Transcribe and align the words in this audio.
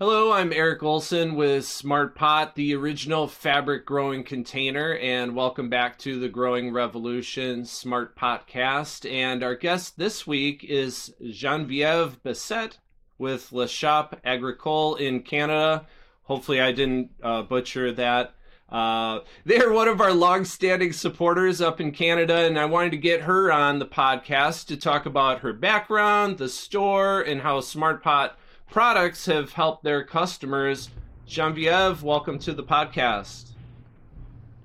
Hello, 0.00 0.30
I'm 0.30 0.52
Eric 0.52 0.84
Olson 0.84 1.34
with 1.34 1.66
Smart 1.66 2.14
Pot, 2.14 2.54
the 2.54 2.72
original 2.72 3.26
fabric 3.26 3.84
growing 3.84 4.22
container, 4.22 4.94
and 4.94 5.34
welcome 5.34 5.68
back 5.68 5.98
to 5.98 6.20
the 6.20 6.28
Growing 6.28 6.72
Revolution 6.72 7.64
Smart 7.64 8.14
Potcast. 8.14 9.10
And 9.10 9.42
our 9.42 9.56
guest 9.56 9.98
this 9.98 10.24
week 10.24 10.62
is 10.62 11.12
Genevieve 11.20 12.22
Bessette 12.22 12.78
with 13.18 13.50
Le 13.50 13.66
Shop 13.66 14.20
Agricole 14.24 14.94
in 14.94 15.22
Canada. 15.22 15.84
Hopefully, 16.22 16.60
I 16.60 16.70
didn't 16.70 17.10
uh, 17.20 17.42
butcher 17.42 17.90
that. 17.90 18.36
Uh, 18.68 19.22
they're 19.44 19.72
one 19.72 19.88
of 19.88 20.00
our 20.00 20.12
long-standing 20.12 20.92
supporters 20.92 21.60
up 21.60 21.80
in 21.80 21.90
Canada, 21.90 22.36
and 22.36 22.56
I 22.56 22.66
wanted 22.66 22.92
to 22.92 22.98
get 22.98 23.22
her 23.22 23.50
on 23.50 23.80
the 23.80 23.86
podcast 23.86 24.68
to 24.68 24.76
talk 24.76 25.06
about 25.06 25.40
her 25.40 25.52
background, 25.52 26.38
the 26.38 26.48
store, 26.48 27.20
and 27.20 27.40
how 27.40 27.60
Smart 27.60 28.00
Pot 28.04 28.38
products 28.70 29.26
have 29.26 29.52
helped 29.52 29.84
their 29.84 30.04
customers. 30.04 30.90
Genevieve, 31.26 32.02
welcome 32.02 32.38
to 32.40 32.52
the 32.52 32.62
podcast. 32.62 33.50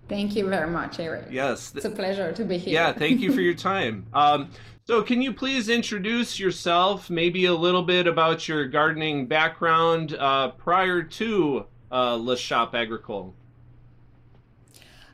Thank 0.08 0.36
you 0.36 0.48
very 0.48 0.70
much, 0.70 1.00
Eric. 1.00 1.28
Yes. 1.32 1.74
It's 1.76 1.86
a 1.86 1.90
pleasure 1.90 2.32
to 2.32 2.44
be 2.44 2.58
here. 2.58 2.74
Yeah, 2.74 2.92
thank 2.92 3.22
you 3.22 3.34
for 3.34 3.42
your 3.42 3.54
time. 3.72 4.06
Um, 4.14 4.50
so, 4.86 5.02
can 5.02 5.22
you 5.22 5.32
please 5.32 5.70
introduce 5.70 6.40
yourself, 6.40 7.10
maybe 7.10 7.46
a 7.46 7.54
little 7.54 7.84
bit 7.84 8.06
about 8.06 8.50
your 8.50 8.68
gardening 8.68 9.28
background 9.28 10.14
uh, 10.16 10.50
prior 10.52 11.02
to 11.04 11.66
uh, 11.90 12.16
Le 12.16 12.36
Shop 12.36 12.76
Agricole? 12.76 13.34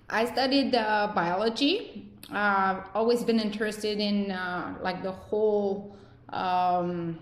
I 0.09 0.25
studied 0.25 0.73
uh, 0.73 1.11
biology. 1.13 2.09
I've 2.31 2.83
always 2.95 3.23
been 3.23 3.39
interested 3.39 3.99
in 3.99 4.31
uh, 4.31 4.75
like 4.81 5.03
the 5.03 5.11
whole 5.11 5.95
um, 6.29 7.19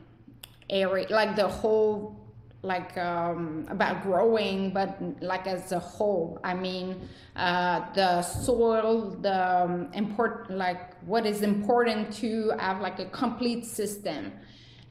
area, 0.70 1.07
like 1.09 1.35
the 1.35 1.48
whole 1.48 2.27
like 2.63 2.98
um, 2.98 3.66
about 3.70 4.03
growing, 4.03 4.71
but 4.71 4.98
like 5.21 5.48
as 5.48 5.71
a 5.71 5.79
whole. 5.79 6.40
I 6.43 6.54
mean, 6.54 7.07
uh, 7.35 7.91
the 7.93 8.21
soil, 8.21 9.12
the 9.21 9.63
um, 9.63 9.90
important, 9.93 10.57
like 10.57 10.99
what 11.04 11.26
is 11.26 11.41
important 11.41 12.12
to 12.15 12.51
have 12.59 12.82
like 12.82 12.99
a 12.99 13.05
complete 13.05 13.65
system. 13.65 14.34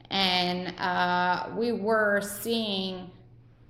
And 0.09 0.73
uh, 0.79 1.49
we 1.55 1.73
were 1.73 2.21
seeing 2.21 3.11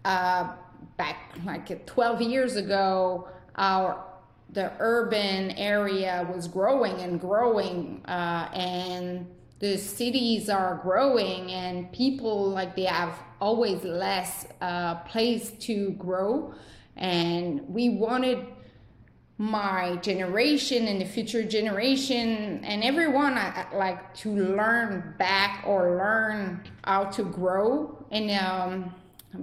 uh, 0.05 0.53
back 0.97 1.33
like 1.43 1.85
12 1.85 2.21
years 2.21 2.55
ago, 2.55 3.27
our 3.55 4.03
the 4.49 4.71
urban 4.79 5.51
area 5.51 6.25
was 6.33 6.47
growing 6.47 7.01
and 7.01 7.19
growing, 7.19 8.01
uh, 8.05 8.49
and 8.53 9.27
the 9.59 9.77
cities 9.77 10.49
are 10.49 10.79
growing 10.83 11.51
and 11.51 11.91
people 11.91 12.49
like 12.49 12.75
they 12.75 12.83
have 12.83 13.17
always 13.41 13.83
less 13.83 14.47
uh, 14.61 14.95
place 14.95 15.51
to 15.59 15.91
grow. 15.91 16.53
And 16.95 17.67
we 17.67 17.89
wanted 17.89 18.45
my 19.39 19.97
generation 19.97 20.87
and 20.87 20.99
the 20.99 21.05
future 21.05 21.43
generation 21.43 22.63
and 22.65 22.83
everyone 22.83 23.33
I, 23.33 23.67
I 23.71 23.75
like 23.75 24.15
to 24.15 24.35
learn 24.35 25.13
back 25.19 25.63
or 25.67 25.97
learn 25.97 26.63
how 26.83 27.05
to 27.05 27.23
grow 27.23 28.05
and 28.09 28.31
um, 28.31 28.95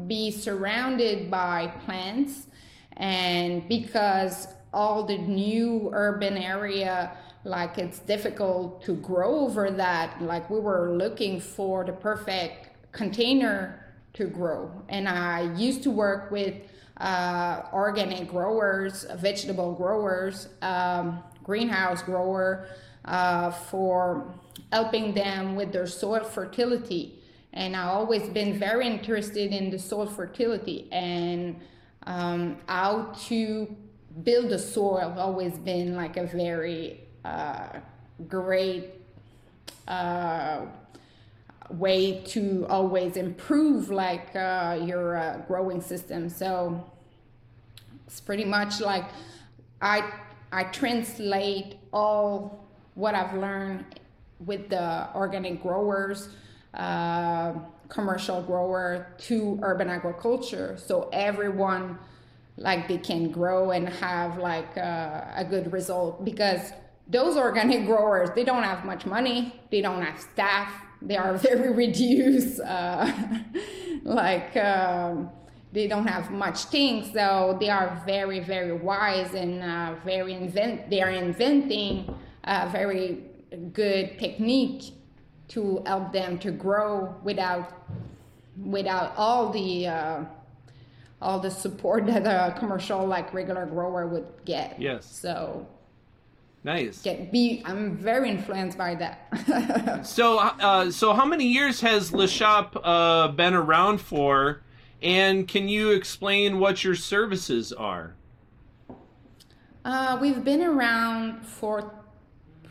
be 0.08 0.30
surrounded 0.32 1.30
by 1.30 1.68
plants. 1.84 2.48
And 2.96 3.68
because 3.68 4.48
all 4.72 5.04
the 5.04 5.18
new 5.18 5.90
urban 5.92 6.36
area 6.36 7.16
like 7.44 7.78
it's 7.78 7.98
difficult 8.00 8.82
to 8.84 8.94
grow 8.96 9.40
over 9.40 9.70
that. 9.70 10.20
Like 10.22 10.48
we 10.50 10.58
were 10.58 10.96
looking 10.96 11.40
for 11.40 11.84
the 11.84 11.92
perfect 11.92 12.70
container 12.92 13.84
to 14.14 14.26
grow. 14.26 14.70
And 14.88 15.08
i 15.08 15.52
used 15.56 15.82
to 15.82 15.90
work 15.90 16.30
with 16.30 16.54
uh, 16.96 17.62
organic 17.72 18.28
growers 18.28 19.04
vegetable 19.16 19.72
growers 19.74 20.48
um, 20.62 21.22
greenhouse 21.42 22.02
grower 22.02 22.68
uh, 23.04 23.50
for 23.50 24.32
helping 24.70 25.12
them 25.12 25.56
with 25.56 25.72
their 25.72 25.86
soil 25.86 26.24
fertility. 26.24 27.20
And 27.52 27.76
i've 27.76 27.88
always 27.88 28.28
been 28.28 28.58
very 28.58 28.86
interested 28.86 29.52
in 29.52 29.70
the 29.70 29.78
soil 29.78 30.06
fertility 30.06 30.88
and 30.92 31.60
um, 32.06 32.58
how 32.68 33.12
to 33.26 33.76
build 34.22 34.50
the 34.50 34.58
soil. 34.58 35.14
Always 35.18 35.58
been 35.58 35.96
like 35.96 36.16
a 36.16 36.26
very 36.26 37.00
uh, 37.24 37.80
great 38.28 38.90
uh, 39.88 40.66
way 41.70 42.20
to 42.20 42.66
always 42.68 43.16
improve 43.16 43.90
like 43.90 44.34
uh, 44.36 44.78
your 44.84 45.16
uh, 45.16 45.38
growing 45.48 45.80
system. 45.80 46.28
So 46.28 46.84
it's 48.06 48.20
pretty 48.20 48.44
much 48.44 48.80
like 48.80 49.04
I 49.80 50.10
I 50.52 50.64
translate 50.64 51.76
all 51.92 52.68
what 52.94 53.14
I've 53.14 53.34
learned 53.34 53.84
with 54.38 54.68
the 54.68 55.08
organic 55.14 55.62
growers, 55.62 56.28
uh, 56.74 57.54
commercial 57.88 58.40
grower 58.42 59.08
to 59.18 59.58
urban 59.62 59.88
agriculture. 59.88 60.76
So 60.78 61.08
everyone 61.12 61.98
like 62.56 62.86
they 62.86 62.98
can 62.98 63.30
grow 63.30 63.72
and 63.72 63.88
have 63.88 64.38
like 64.38 64.76
uh, 64.76 65.24
a 65.34 65.44
good 65.48 65.72
result 65.72 66.24
because 66.24 66.72
those 67.08 67.36
organic 67.36 67.86
growers 67.86 68.30
they 68.34 68.44
don't 68.44 68.62
have 68.62 68.84
much 68.84 69.06
money. 69.06 69.60
They 69.70 69.80
don't 69.80 70.02
have 70.02 70.20
staff. 70.20 70.72
They 71.02 71.16
are 71.16 71.36
very 71.48 71.72
reduced 71.72 72.60
uh, 72.60 73.10
like 74.02 74.56
um, 74.56 75.30
they 75.72 75.86
don't 75.86 76.06
have 76.06 76.30
much 76.30 76.64
things. 76.66 77.12
So 77.12 77.56
they 77.60 77.70
are 77.70 78.02
very 78.06 78.40
very 78.40 78.72
wise 78.72 79.34
and 79.34 79.62
uh, 79.62 79.94
very 80.04 80.34
invent 80.34 80.90
they 80.90 81.02
are 81.02 81.10
inventing 81.10 82.14
a 82.44 82.68
very 82.68 83.22
good 83.72 84.18
technique 84.18 84.94
to 85.48 85.82
help 85.86 86.12
them 86.12 86.38
to 86.38 86.50
grow 86.50 87.14
without 87.22 87.72
without 88.56 89.12
all 89.16 89.50
the 89.50 89.86
uh, 89.86 90.24
all 91.20 91.40
the 91.40 91.50
support 91.50 92.06
that 92.12 92.26
a 92.26 92.58
commercial 92.58 93.06
like 93.06 93.32
regular 93.34 93.66
grower 93.66 94.06
would 94.06 94.26
get. 94.44 94.80
Yes. 94.80 95.06
So 95.06 95.66
Nice. 96.64 97.02
Get 97.02 97.30
be. 97.30 97.62
I'm 97.66 97.94
very 97.94 98.30
influenced 98.30 98.78
by 98.78 98.94
that. 98.94 100.02
so, 100.06 100.38
uh, 100.38 100.90
so 100.90 101.12
how 101.12 101.26
many 101.26 101.46
years 101.46 101.82
has 101.82 102.10
Le 102.10 102.26
Shop 102.26 102.74
uh, 102.82 103.28
been 103.28 103.52
around 103.52 104.00
for, 104.00 104.62
and 105.02 105.46
can 105.46 105.68
you 105.68 105.90
explain 105.90 106.58
what 106.58 106.82
your 106.82 106.94
services 106.94 107.70
are? 107.74 108.14
Uh, 109.84 110.16
we've 110.18 110.42
been 110.42 110.62
around 110.62 111.44
for 111.44 111.92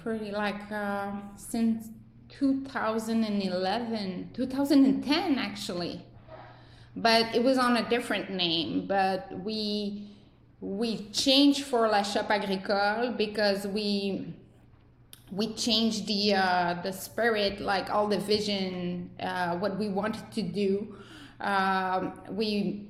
pretty 0.02 0.32
like 0.32 0.72
uh, 0.72 1.12
since 1.36 1.90
2011, 2.30 4.32
2010 4.34 5.38
actually, 5.38 6.04
but 6.96 7.28
it 7.36 7.44
was 7.44 7.60
on 7.60 7.78
a 7.78 7.88
different 7.88 8.32
name. 8.32 8.88
But 8.88 9.28
we 9.44 10.13
we 10.64 11.10
changed 11.12 11.66
for 11.66 11.90
La 11.90 12.04
Shop 12.04 12.32
Agricole 12.32 13.12
because 13.12 13.68
we 13.68 14.34
we 15.30 15.54
changed 15.56 16.08
the 16.08 16.36
uh, 16.36 16.76
the 16.82 16.92
spirit, 16.94 17.60
like 17.60 17.90
all 17.90 18.08
the 18.08 18.20
vision, 18.20 19.10
uh, 19.20 19.58
what 19.58 19.78
we 19.78 19.90
wanted 19.90 20.32
to 20.32 20.42
do. 20.42 20.96
Um, 21.42 22.14
we 22.30 22.88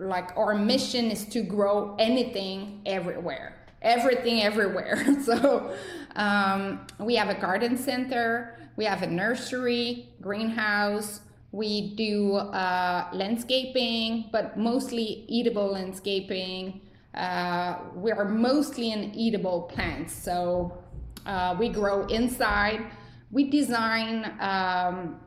like 0.00 0.36
our 0.36 0.56
mission 0.56 1.12
is 1.12 1.24
to 1.26 1.42
grow 1.42 1.94
anything 2.00 2.80
everywhere, 2.84 3.54
everything 3.80 4.42
everywhere. 4.42 5.20
so 5.22 5.72
um, 6.16 6.84
we 6.98 7.14
have 7.14 7.28
a 7.28 7.40
garden 7.40 7.76
center, 7.76 8.58
we 8.74 8.84
have 8.86 9.02
a 9.02 9.06
nursery, 9.06 10.08
greenhouse, 10.20 11.20
we 11.52 11.94
do 11.96 12.36
uh, 12.36 13.08
landscaping, 13.12 14.28
but 14.30 14.56
mostly 14.56 15.24
eatable 15.28 15.72
landscaping. 15.72 16.80
Uh, 17.14 17.78
we 17.94 18.12
are 18.12 18.24
mostly 18.24 18.92
in 18.92 19.12
eatable 19.14 19.62
plants. 19.62 20.14
So 20.14 20.78
uh, 21.26 21.56
we 21.58 21.68
grow 21.68 22.06
inside. 22.06 22.86
We 23.32 23.50
design 23.50 24.32
um, 24.40 25.20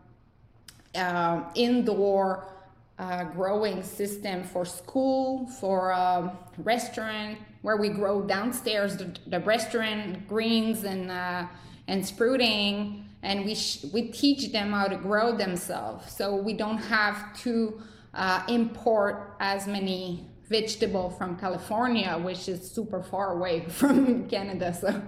uh, 0.96 1.44
indoor 1.56 2.48
uh, 3.00 3.26
growing 3.26 3.84
system 3.84 4.44
for 4.44 4.66
school, 4.66 5.48
for 5.48 5.92
um, 5.92 6.32
restaurant, 6.58 7.38
where 7.64 7.78
we 7.78 7.90
grow 7.90 8.22
downstairs 8.22 8.98
the, 8.98 9.14
the 9.28 9.40
restaurant 9.42 10.28
greens 10.28 10.84
and 10.84 11.12
uh, 11.12 11.48
and 11.88 12.06
sprouting 12.06 13.03
and 13.24 13.46
we, 13.46 13.56
sh- 13.56 13.86
we 13.92 14.04
teach 14.10 14.52
them 14.52 14.72
how 14.72 14.88
to 14.88 14.98
grow 14.98 15.36
themselves. 15.36 16.16
So 16.16 16.36
we 16.36 16.54
don't 16.54 16.78
have 16.78 17.36
to 17.40 17.82
uh, 18.14 18.44
import 18.48 19.36
as 19.40 19.66
many 19.66 20.28
vegetable 20.50 21.10
from 21.10 21.38
California, 21.38 22.20
which 22.22 22.48
is 22.48 22.70
super 22.70 23.02
far 23.02 23.34
away 23.34 23.66
from 23.70 24.28
Canada. 24.30 24.74
So 24.74 25.02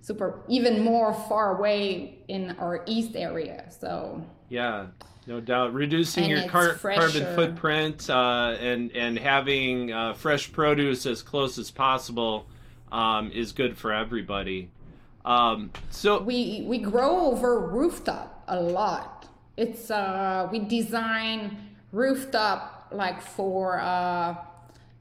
super 0.00 0.42
even 0.48 0.82
more 0.82 1.12
far 1.12 1.56
away 1.58 2.18
in 2.28 2.56
our 2.58 2.82
east 2.86 3.14
area. 3.14 3.70
So 3.78 4.24
Yeah, 4.48 4.86
no 5.26 5.40
doubt. 5.40 5.74
Reducing 5.74 6.24
and 6.24 6.32
your 6.32 6.48
car- 6.48 6.74
carbon 6.74 7.34
footprint 7.36 8.08
uh, 8.08 8.56
and 8.58 8.90
and 8.92 9.18
having 9.18 9.92
uh, 9.92 10.14
fresh 10.14 10.50
produce 10.50 11.04
as 11.04 11.22
close 11.22 11.58
as 11.58 11.70
possible 11.70 12.46
um, 12.90 13.30
is 13.32 13.52
good 13.52 13.76
for 13.76 13.92
everybody. 13.92 14.70
Um, 15.28 15.70
so 15.90 16.22
we 16.22 16.64
we 16.66 16.78
grow 16.78 17.26
over 17.26 17.60
rooftop 17.60 18.44
a 18.48 18.58
lot. 18.58 19.26
It's 19.58 19.90
uh, 19.90 20.48
we 20.50 20.60
design 20.60 21.58
rooftop 21.92 22.88
like 22.92 23.20
for 23.20 23.78
uh, 23.78 24.36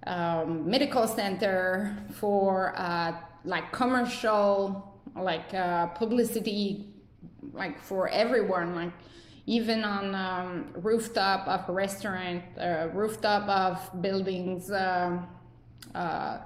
um, 0.06 0.70
medical 0.70 1.08
center 1.08 1.98
for 2.12 2.74
uh, 2.76 3.14
like 3.46 3.72
commercial 3.72 5.00
like 5.16 5.54
uh, 5.54 5.88
publicity 5.88 6.94
like 7.54 7.80
for 7.82 8.10
everyone 8.10 8.76
like 8.76 8.92
even 9.46 9.86
on 9.86 10.14
um, 10.14 10.68
rooftop 10.76 11.48
of 11.48 11.70
a 11.70 11.72
restaurant 11.72 12.44
uh, 12.60 12.90
rooftop 12.94 13.48
of 13.48 14.02
buildings 14.02 14.70
uh, 14.70 15.18
uh, 15.96 16.40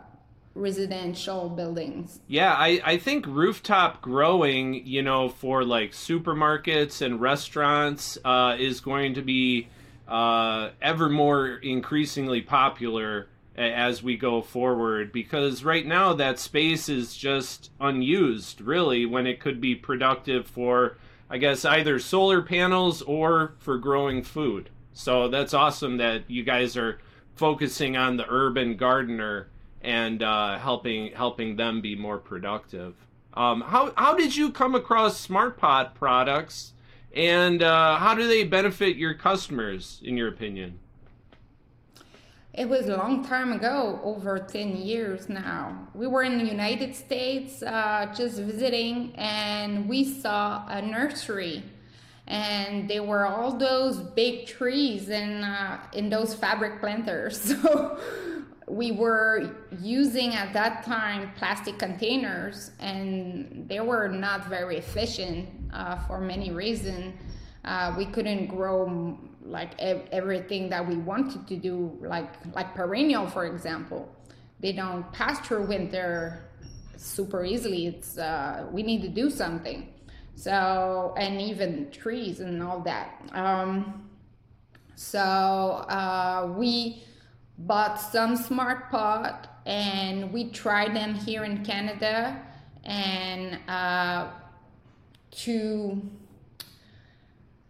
residential 0.53 1.49
buildings. 1.49 2.19
Yeah 2.27 2.53
I, 2.53 2.81
I 2.83 2.97
think 2.97 3.25
rooftop 3.25 4.01
growing 4.01 4.85
you 4.85 5.01
know 5.01 5.29
for 5.29 5.63
like 5.63 5.91
supermarkets 5.91 7.01
and 7.01 7.21
restaurants 7.21 8.17
uh, 8.25 8.55
is 8.59 8.79
going 8.79 9.13
to 9.15 9.21
be 9.21 9.67
uh, 10.07 10.71
ever 10.81 11.09
more 11.09 11.47
increasingly 11.47 12.41
popular 12.41 13.27
as 13.55 14.01
we 14.01 14.17
go 14.17 14.41
forward 14.41 15.11
because 15.11 15.63
right 15.63 15.85
now 15.85 16.13
that 16.13 16.39
space 16.39 16.89
is 16.89 17.15
just 17.15 17.69
unused 17.79 18.61
really 18.61 19.05
when 19.05 19.27
it 19.27 19.39
could 19.39 19.61
be 19.61 19.75
productive 19.75 20.47
for 20.47 20.97
i 21.29 21.37
guess 21.37 21.63
either 21.65 21.99
solar 21.99 22.41
panels 22.41 23.01
or 23.03 23.53
for 23.59 23.77
growing 23.77 24.23
food. 24.23 24.69
So 24.93 25.27
that's 25.27 25.53
awesome 25.53 25.97
that 25.97 26.29
you 26.29 26.43
guys 26.43 26.75
are 26.75 26.99
focusing 27.35 27.95
on 27.95 28.17
the 28.17 28.25
urban 28.29 28.75
gardener 28.75 29.47
and 29.83 30.23
uh, 30.23 30.57
helping 30.59 31.11
helping 31.13 31.55
them 31.55 31.81
be 31.81 31.95
more 31.95 32.17
productive 32.17 32.95
um, 33.33 33.61
how, 33.61 33.93
how 33.95 34.15
did 34.15 34.35
you 34.35 34.51
come 34.51 34.75
across 34.75 35.25
SmartPot 35.25 35.93
products 35.93 36.73
and 37.15 37.63
uh, 37.63 37.97
how 37.97 38.13
do 38.13 38.27
they 38.27 38.43
benefit 38.43 38.97
your 38.97 39.13
customers 39.13 40.01
in 40.03 40.17
your 40.17 40.27
opinion 40.27 40.79
it 42.53 42.67
was 42.67 42.89
a 42.89 42.97
long 42.97 43.23
time 43.23 43.53
ago, 43.53 44.01
over 44.03 44.37
10 44.37 44.75
years 44.75 45.29
now. 45.29 45.87
We 45.93 46.05
were 46.05 46.23
in 46.23 46.37
the 46.37 46.43
United 46.43 46.93
States 46.95 47.63
uh, 47.63 48.13
just 48.13 48.39
visiting, 48.39 49.13
and 49.15 49.87
we 49.87 50.03
saw 50.03 50.65
a 50.67 50.81
nursery. 50.81 51.63
And 52.27 52.89
there 52.89 53.03
were 53.03 53.25
all 53.25 53.57
those 53.57 53.99
big 53.99 54.47
trees 54.47 55.07
in, 55.07 55.45
uh, 55.45 55.79
in 55.93 56.09
those 56.09 56.33
fabric 56.33 56.79
planters. 56.79 57.39
So 57.63 57.99
we 58.71 58.93
were 58.93 59.53
using 59.81 60.33
at 60.33 60.53
that 60.53 60.85
time 60.85 61.31
plastic 61.35 61.77
containers, 61.77 62.71
and 62.79 63.65
they 63.67 63.81
were 63.81 64.07
not 64.07 64.47
very 64.47 64.77
efficient 64.77 65.49
uh, 65.73 65.97
for 66.07 66.21
many 66.21 66.51
reasons. 66.51 67.13
Uh, 67.65 67.93
we 67.97 68.05
couldn't 68.05 68.47
grow 68.47 69.17
like 69.43 69.71
ev- 69.79 70.07
everything 70.13 70.69
that 70.69 70.87
we 70.87 70.95
wanted 70.95 71.45
to 71.47 71.57
do, 71.57 71.97
like 72.01 72.33
like 72.55 72.73
perennial, 72.73 73.27
for 73.27 73.45
example, 73.45 74.09
they 74.61 74.71
don't 74.71 75.05
through 75.43 75.65
winter 75.65 76.45
super 76.95 77.43
easily. 77.43 77.87
It's 77.87 78.17
uh, 78.17 78.67
we 78.71 78.83
need 78.83 79.01
to 79.01 79.09
do 79.09 79.29
something. 79.29 79.93
So 80.35 81.13
and 81.17 81.41
even 81.41 81.91
trees 81.91 82.39
and 82.39 82.63
all 82.63 82.79
that. 82.81 83.21
Um, 83.33 84.09
so 84.95 85.19
uh, 85.19 86.53
we 86.57 87.03
bought 87.65 87.99
some 87.99 88.35
smart 88.35 88.89
pot 88.89 89.61
and 89.65 90.31
we 90.31 90.49
tried 90.49 90.95
them 90.95 91.13
here 91.13 91.43
in 91.43 91.63
Canada 91.63 92.41
and 92.83 93.59
uh, 93.67 94.29
to 95.31 96.01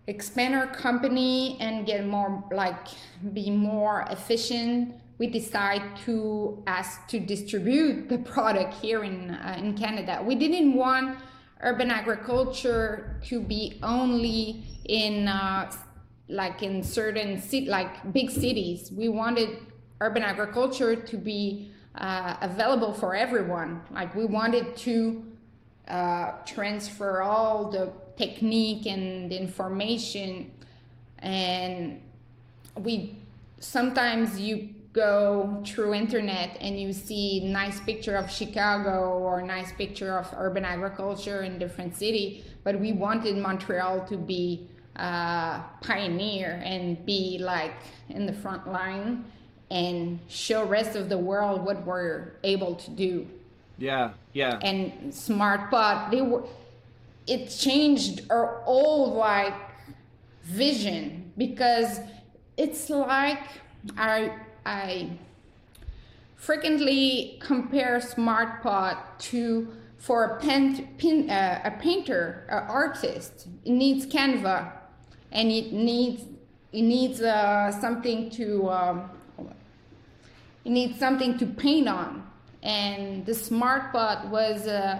expand 0.07 0.55
our 0.55 0.67
company 0.67 1.57
and 1.59 1.85
get 1.85 2.05
more 2.05 2.43
like 2.51 2.88
be 3.33 3.49
more 3.49 4.05
efficient 4.09 4.95
we 5.21 5.27
decide 5.27 5.83
to 6.03 6.63
ask 6.65 7.07
to 7.07 7.19
distribute 7.19 8.09
the 8.09 8.17
product 8.17 8.73
here 8.73 9.03
in 9.03 9.29
uh, 9.29 9.55
in 9.55 9.77
Canada. 9.77 10.19
We 10.25 10.33
didn't 10.33 10.73
want 10.73 11.19
urban 11.61 11.91
agriculture 11.91 13.21
to 13.29 13.39
be 13.39 13.77
only 13.83 14.63
in 14.85 15.27
uh, 15.27 15.71
like 16.27 16.63
in 16.63 16.81
certain 16.81 17.39
city, 17.39 17.67
like 17.67 18.11
big 18.11 18.31
cities. 18.31 18.91
We 18.91 19.09
wanted 19.09 19.49
urban 20.01 20.24
agriculture 20.24 20.95
to 20.95 21.18
be 21.18 21.71
uh, 21.95 22.36
available 22.42 22.94
for 22.94 23.15
everyone. 23.15 23.81
Like 23.92 24.15
we 24.15 24.25
wanted 24.25 24.75
to 24.77 25.24
uh, 25.88 26.31
transfer 26.45 27.21
all 27.21 27.69
the 27.69 27.92
technique 28.18 28.86
and 28.86 29.31
information. 29.31 30.51
And 31.19 32.01
we 32.77 33.15
sometimes 33.59 34.39
you 34.39 34.69
go 34.94 35.62
through 35.65 35.94
internet 35.94 36.57
and 36.59 36.80
you 36.80 36.92
see 36.92 37.39
nice 37.45 37.80
picture 37.80 38.18
of 38.18 38.30
chicago 38.30 39.19
or 39.19 39.42
nice 39.42 39.71
picture 39.71 40.18
of 40.18 40.27
urban 40.36 40.65
agriculture 40.65 41.44
in 41.44 41.57
different 41.57 41.95
city 41.95 42.44
but 42.65 42.77
we 42.77 42.92
wanted 42.92 43.38
montreal 43.38 44.06
to 44.06 44.18
be 44.18 44.68
uh, 44.98 45.62
pioneer 45.80 46.62
and 46.65 47.06
be 47.06 47.38
like 47.39 47.74
in 48.09 48.25
the 48.25 48.33
front 48.33 48.68
line 48.68 49.24
and 49.71 50.19
show 50.27 50.65
rest 50.65 50.95
of 50.95 51.09
the 51.09 51.18
world 51.18 51.63
what 51.63 51.83
we're 51.85 52.33
able 52.44 52.75
to 52.75 52.91
do 52.91 53.27
yeah 53.77 54.12
yeah 54.33 54.59
and 54.62 55.13
smart 55.13 55.71
pot 55.71 56.12
they 56.12 56.21
were 56.21 56.44
it 57.27 57.47
changed 57.47 58.21
our 58.29 58.62
old 58.65 59.15
like 59.15 59.56
vision 60.44 61.31
because 61.38 62.00
it's 62.57 62.89
like 62.89 63.44
I 63.97 64.33
I 64.65 65.09
frequently 66.35 67.39
compare 67.39 68.00
SmartPot 68.00 68.97
to 69.19 69.67
for 69.97 70.24
a 70.24 70.39
pen, 70.39 70.89
pin, 70.97 71.29
uh, 71.29 71.62
a 71.63 71.71
painter, 71.71 72.47
an 72.50 72.63
artist. 72.67 73.47
It 73.63 73.71
needs 73.71 74.06
Canva, 74.07 74.71
and 75.31 75.51
it 75.51 75.71
needs 75.71 76.24
it 76.71 76.81
needs 76.81 77.21
uh, 77.21 77.72
something 77.72 78.29
to 78.31 78.69
um, 78.69 79.10
it 80.65 80.70
needs 80.70 81.00
something 81.00 81.38
to 81.38 81.46
paint 81.46 81.88
on. 81.88 82.27
And 82.63 83.25
the 83.25 83.32
SmartPot 83.32 84.30
was 84.30 84.68
uh, 84.68 85.00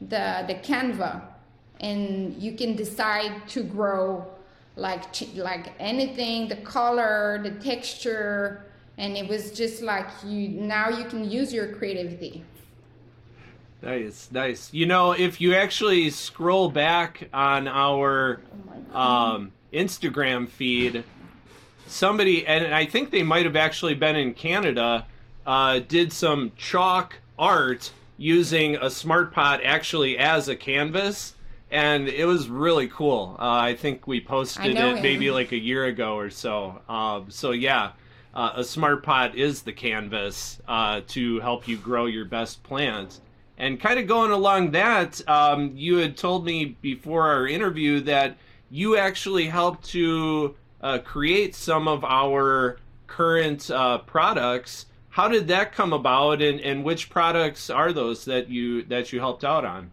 the 0.00 0.44
the 0.46 0.54
Canva. 0.54 1.22
And 1.80 2.34
you 2.42 2.52
can 2.52 2.74
decide 2.74 3.48
to 3.48 3.62
grow 3.62 4.26
like 4.74 5.04
like 5.34 5.72
anything 5.78 6.48
the 6.48 6.56
color 6.56 7.40
the 7.42 7.52
texture. 7.52 8.64
And 8.96 9.16
it 9.16 9.28
was 9.28 9.52
just 9.52 9.82
like 9.82 10.08
you 10.24 10.48
now 10.48 10.88
you 10.88 11.04
can 11.04 11.30
use 11.30 11.52
your 11.52 11.68
creativity. 11.74 12.44
Nice 13.80 14.28
nice. 14.32 14.74
You 14.74 14.86
know 14.86 15.12
if 15.12 15.40
you 15.40 15.54
actually 15.54 16.10
scroll 16.10 16.68
back 16.68 17.28
on 17.32 17.68
our 17.68 18.40
oh 18.92 19.00
um, 19.00 19.52
instagram 19.72 20.48
feed 20.48 21.04
somebody 21.90 22.46
and 22.46 22.74
i 22.74 22.84
think 22.84 23.10
they 23.10 23.22
might 23.22 23.44
have 23.44 23.56
actually 23.56 23.94
been 23.94 24.16
in 24.16 24.34
canada 24.34 25.06
uh, 25.46 25.78
did 25.88 26.12
some 26.12 26.52
chalk 26.56 27.14
art 27.38 27.90
using 28.18 28.76
a 28.76 28.90
smart 28.90 29.32
pot 29.32 29.60
actually 29.64 30.18
as 30.18 30.48
a 30.48 30.56
canvas 30.56 31.34
and 31.70 32.08
it 32.08 32.24
was 32.24 32.48
really 32.48 32.88
cool. 32.88 33.36
Uh, 33.38 33.42
I 33.42 33.74
think 33.74 34.06
we 34.06 34.20
posted 34.20 34.66
it 34.66 34.76
him. 34.76 35.02
maybe 35.02 35.30
like 35.30 35.52
a 35.52 35.58
year 35.58 35.84
ago 35.84 36.16
or 36.16 36.30
so. 36.30 36.80
Um, 36.88 37.30
so 37.30 37.50
yeah, 37.50 37.92
uh, 38.34 38.52
a 38.56 38.64
smart 38.64 39.02
pot 39.02 39.34
is 39.34 39.62
the 39.62 39.72
canvas 39.72 40.60
uh, 40.66 41.02
to 41.08 41.40
help 41.40 41.68
you 41.68 41.76
grow 41.76 42.06
your 42.06 42.24
best 42.24 42.62
plants. 42.62 43.20
And 43.58 43.80
kind 43.80 43.98
of 43.98 44.06
going 44.06 44.30
along 44.30 44.70
that, 44.72 45.20
um, 45.28 45.72
you 45.74 45.96
had 45.96 46.16
told 46.16 46.44
me 46.44 46.76
before 46.80 47.26
our 47.26 47.46
interview 47.46 48.00
that 48.02 48.36
you 48.70 48.96
actually 48.96 49.46
helped 49.46 49.84
to 49.86 50.54
uh, 50.80 50.98
create 50.98 51.54
some 51.54 51.88
of 51.88 52.04
our 52.04 52.78
current 53.06 53.70
uh, 53.70 53.98
products. 53.98 54.86
How 55.10 55.28
did 55.28 55.48
that 55.48 55.72
come 55.72 55.92
about, 55.92 56.40
and, 56.40 56.60
and 56.60 56.84
which 56.84 57.10
products 57.10 57.70
are 57.70 57.92
those 57.92 58.24
that 58.26 58.48
you 58.48 58.84
that 58.84 59.12
you 59.12 59.20
helped 59.20 59.44
out 59.44 59.64
on? 59.64 59.90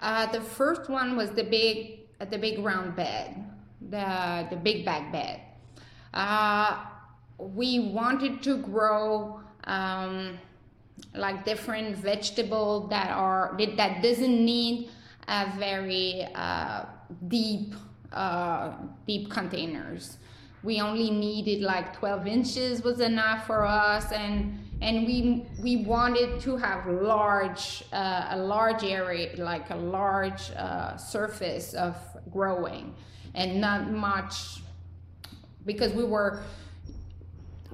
Uh, 0.00 0.26
the 0.32 0.40
first 0.40 0.90
one 0.90 1.16
was 1.16 1.30
the 1.30 1.44
big, 1.44 2.00
uh, 2.20 2.24
the 2.24 2.38
big 2.38 2.58
round 2.58 2.96
bed, 2.96 3.44
the 3.90 4.46
the 4.50 4.56
big 4.56 4.84
bag 4.84 5.12
bed. 5.12 5.40
Uh, 6.12 6.84
we 7.38 7.78
wanted 7.78 8.42
to 8.42 8.58
grow 8.58 9.40
um, 9.64 10.38
like 11.14 11.44
different 11.44 11.96
vegetable 11.96 12.88
that 12.88 13.10
are 13.10 13.56
that 13.76 14.02
doesn't 14.02 14.44
need 14.44 14.90
a 15.28 15.52
very 15.56 16.26
uh, 16.34 16.84
deep 17.28 17.74
uh, 18.14 18.72
deep 19.06 19.30
containers. 19.30 20.18
We 20.62 20.80
only 20.80 21.10
needed 21.10 21.60
like 21.62 21.96
12 21.96 22.26
inches 22.26 22.82
was 22.82 23.00
enough 23.00 23.46
for 23.46 23.64
us, 23.64 24.12
and 24.12 24.58
and 24.80 25.06
we 25.06 25.46
we 25.60 25.84
wanted 25.84 26.40
to 26.40 26.56
have 26.56 26.86
large 26.86 27.84
uh, 27.92 28.28
a 28.30 28.38
large 28.38 28.84
area 28.84 29.30
like 29.38 29.70
a 29.70 29.76
large 29.76 30.50
uh, 30.52 30.96
surface 30.96 31.74
of 31.74 31.96
growing, 32.30 32.94
and 33.34 33.60
not 33.60 33.90
much 33.90 34.62
because 35.64 35.92
we 35.92 36.04
were 36.04 36.42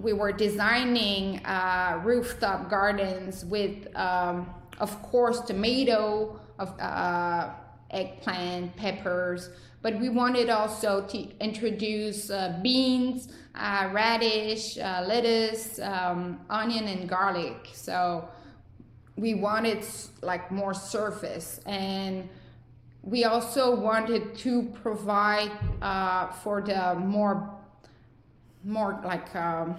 we 0.00 0.12
were 0.12 0.32
designing 0.32 1.44
uh, 1.44 2.00
rooftop 2.04 2.70
gardens 2.70 3.44
with, 3.44 3.94
um, 3.96 4.48
of 4.78 5.02
course, 5.02 5.40
tomato, 5.40 6.40
of 6.58 6.78
uh, 6.80 7.50
eggplant, 7.90 8.74
peppers, 8.76 9.50
but 9.82 9.98
we 10.00 10.08
wanted 10.08 10.50
also 10.50 11.02
to 11.06 11.28
introduce 11.40 12.30
uh, 12.30 12.58
beans, 12.62 13.28
uh, 13.54 13.88
radish, 13.92 14.76
uh, 14.78 15.04
lettuce, 15.06 15.78
um, 15.80 16.40
onion, 16.50 16.88
and 16.88 17.08
garlic. 17.08 17.68
So 17.72 18.28
we 19.16 19.34
wanted 19.34 19.84
like 20.22 20.50
more 20.50 20.74
surface 20.74 21.60
and 21.66 22.28
we 23.02 23.24
also 23.24 23.74
wanted 23.74 24.34
to 24.36 24.62
provide 24.82 25.50
uh, 25.80 26.28
for 26.28 26.60
the 26.60 26.94
more 26.94 27.54
more 28.64 29.00
like 29.04 29.34
um, 29.34 29.76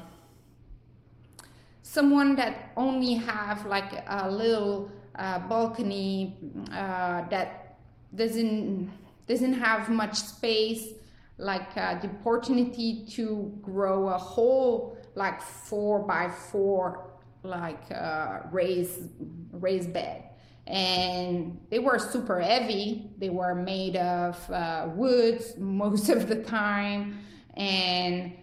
someone 1.84 2.36
that 2.36 2.72
only 2.78 3.14
have 3.16 3.66
like 3.66 4.04
a 4.08 4.30
little 4.30 4.90
uh, 5.16 5.40
balcony 5.48 6.38
uh, 6.72 7.28
that 7.30 7.78
doesn't 8.16 8.90
doesn't 9.30 9.54
have 9.54 9.90
much 9.90 10.16
space 10.16 10.90
like 11.38 11.78
uh, 11.78 11.98
the 12.00 12.10
opportunity 12.10 13.06
to 13.12 13.58
grow 13.62 14.10
a 14.10 14.18
whole 14.18 14.98
like 15.16 15.42
four 15.42 16.00
by 16.00 16.30
four 16.30 17.12
like 17.44 17.90
uh, 17.92 18.40
raised 18.52 19.04
raised 19.52 19.94
bed. 19.94 20.24
And 20.68 21.60
they 21.70 21.80
were 21.80 21.98
super 21.98 22.40
heavy. 22.40 23.12
They 23.18 23.30
were 23.30 23.56
made 23.56 23.96
of 23.96 24.38
uh, 24.52 24.90
woods 24.94 25.56
most 25.58 26.10
of 26.10 26.28
the 26.28 26.44
time. 26.44 27.20
And 27.56 28.34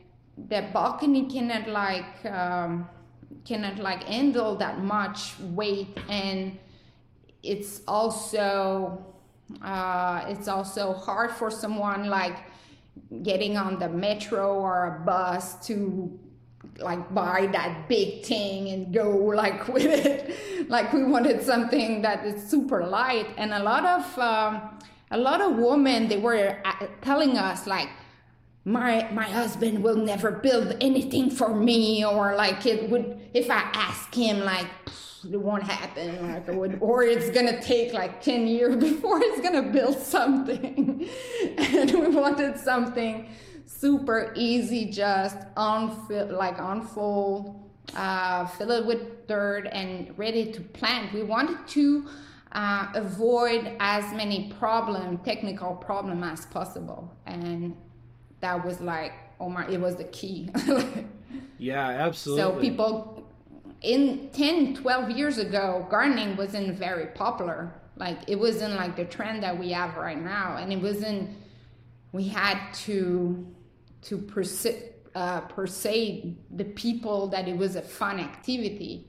the 0.48 0.68
balcony 0.72 1.26
cannot 1.26 1.68
like 1.68 2.24
um, 2.24 2.88
cannot 3.44 3.78
like 3.78 4.04
handle 4.04 4.56
that 4.56 4.80
much 4.82 5.38
weight. 5.40 5.98
And 6.08 6.58
it's 7.42 7.82
also 7.86 9.15
uh, 9.62 10.24
it's 10.28 10.48
also 10.48 10.92
hard 10.92 11.30
for 11.30 11.50
someone 11.50 12.06
like 12.06 12.36
getting 13.22 13.56
on 13.56 13.78
the 13.78 13.88
metro 13.88 14.54
or 14.54 14.96
a 14.96 15.04
bus 15.04 15.66
to 15.66 16.18
like 16.78 17.14
buy 17.14 17.48
that 17.52 17.88
big 17.88 18.24
thing 18.24 18.68
and 18.70 18.92
go 18.92 19.10
like 19.10 19.68
with 19.72 19.86
it. 19.86 20.68
Like 20.68 20.92
we 20.92 21.04
wanted 21.04 21.42
something 21.42 22.02
that 22.02 22.26
is 22.26 22.48
super 22.48 22.84
light. 22.86 23.28
And 23.36 23.52
a 23.52 23.62
lot 23.62 23.84
of 23.84 24.18
um, 24.18 24.78
a 25.10 25.18
lot 25.18 25.40
of 25.40 25.56
women 25.56 26.08
they 26.08 26.18
were 26.18 26.60
uh, 26.64 26.86
telling 27.00 27.38
us 27.38 27.66
like 27.66 27.88
my 28.64 29.08
my 29.12 29.24
husband 29.24 29.82
will 29.82 29.96
never 29.96 30.30
build 30.30 30.76
anything 30.80 31.30
for 31.30 31.54
me 31.54 32.04
or 32.04 32.34
like 32.34 32.66
it 32.66 32.90
would 32.90 33.20
if 33.32 33.48
i 33.48 33.60
ask 33.74 34.12
him 34.12 34.40
like 34.40 34.66
it 35.32 35.40
won't 35.40 35.62
happen 35.62 36.32
like 36.32 36.48
it 36.48 36.54
would, 36.54 36.78
or 36.80 37.02
it's 37.02 37.30
gonna 37.30 37.60
take 37.60 37.92
like 37.92 38.20
10 38.22 38.46
years 38.46 38.76
before 38.88 39.20
it's 39.22 39.40
gonna 39.40 39.70
build 39.70 39.98
something. 39.98 41.08
And 41.58 41.90
we 41.90 42.08
wanted 42.08 42.58
something 42.58 43.28
super 43.64 44.32
easy 44.36 44.90
just 44.90 45.38
unfill 45.56 46.30
like 46.32 46.56
unfold 46.58 47.66
uh, 47.94 48.46
fill 48.46 48.70
it 48.72 48.86
with 48.86 49.26
dirt 49.26 49.66
and 49.72 50.16
ready 50.18 50.50
to 50.52 50.60
plant. 50.60 51.12
We 51.12 51.22
wanted 51.22 51.66
to 51.68 52.06
uh, 52.52 52.88
avoid 52.94 53.76
as 53.80 54.12
many 54.14 54.52
problem 54.58 55.18
technical 55.18 55.74
problem 55.74 56.24
as 56.24 56.46
possible. 56.46 57.14
And 57.26 57.76
that 58.40 58.64
was 58.64 58.80
like 58.80 59.12
oh 59.40 59.48
my 59.48 59.66
it 59.68 59.80
was 59.80 59.96
the 59.96 60.04
key. 60.04 60.50
Yeah 61.58 61.88
absolutely. 61.88 62.42
so 62.42 62.60
people 62.60 63.25
in 63.82 64.30
10 64.32 64.74
12 64.74 65.10
years 65.10 65.38
ago 65.38 65.86
gardening 65.90 66.36
wasn't 66.36 66.76
very 66.76 67.06
popular. 67.06 67.72
Like 67.96 68.18
it 68.28 68.38
wasn't 68.38 68.74
like 68.74 68.96
the 68.96 69.04
trend 69.04 69.42
that 69.42 69.58
we 69.58 69.70
have 69.70 69.96
right 69.96 70.20
now. 70.20 70.56
And 70.56 70.72
it 70.72 70.80
wasn't 70.80 71.30
we 72.12 72.28
had 72.28 72.72
to 72.84 73.46
to 74.02 74.16
uh, 75.14 75.40
persuade 75.40 76.36
the 76.50 76.64
people 76.64 77.28
that 77.28 77.48
it 77.48 77.56
was 77.56 77.76
a 77.76 77.82
fun 77.82 78.20
activity. 78.20 79.08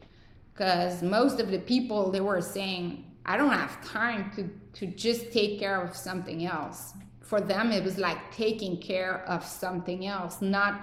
Because 0.54 1.04
most 1.04 1.40
of 1.40 1.52
the 1.52 1.60
people 1.60 2.12
they 2.12 2.22
were 2.22 2.42
saying 2.42 3.04
i 3.26 3.36
don't 3.36 3.52
have 3.52 3.84
time 3.86 4.32
to 4.36 4.50
to 4.74 4.86
just 4.88 5.32
take 5.32 5.60
care 5.60 5.82
of 5.82 5.96
something 5.96 6.46
else. 6.46 6.94
For 7.22 7.42
them 7.42 7.72
it 7.72 7.84
was 7.84 7.98
like 7.98 8.32
taking 8.32 8.78
care 8.78 9.26
of 9.28 9.46
something 9.46 10.06
else 10.06 10.42
not 10.42 10.82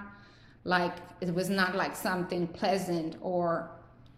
like 0.63 0.97
it 1.21 1.33
was 1.33 1.49
not 1.49 1.75
like 1.75 1.95
something 1.95 2.47
pleasant 2.47 3.15
or 3.21 3.71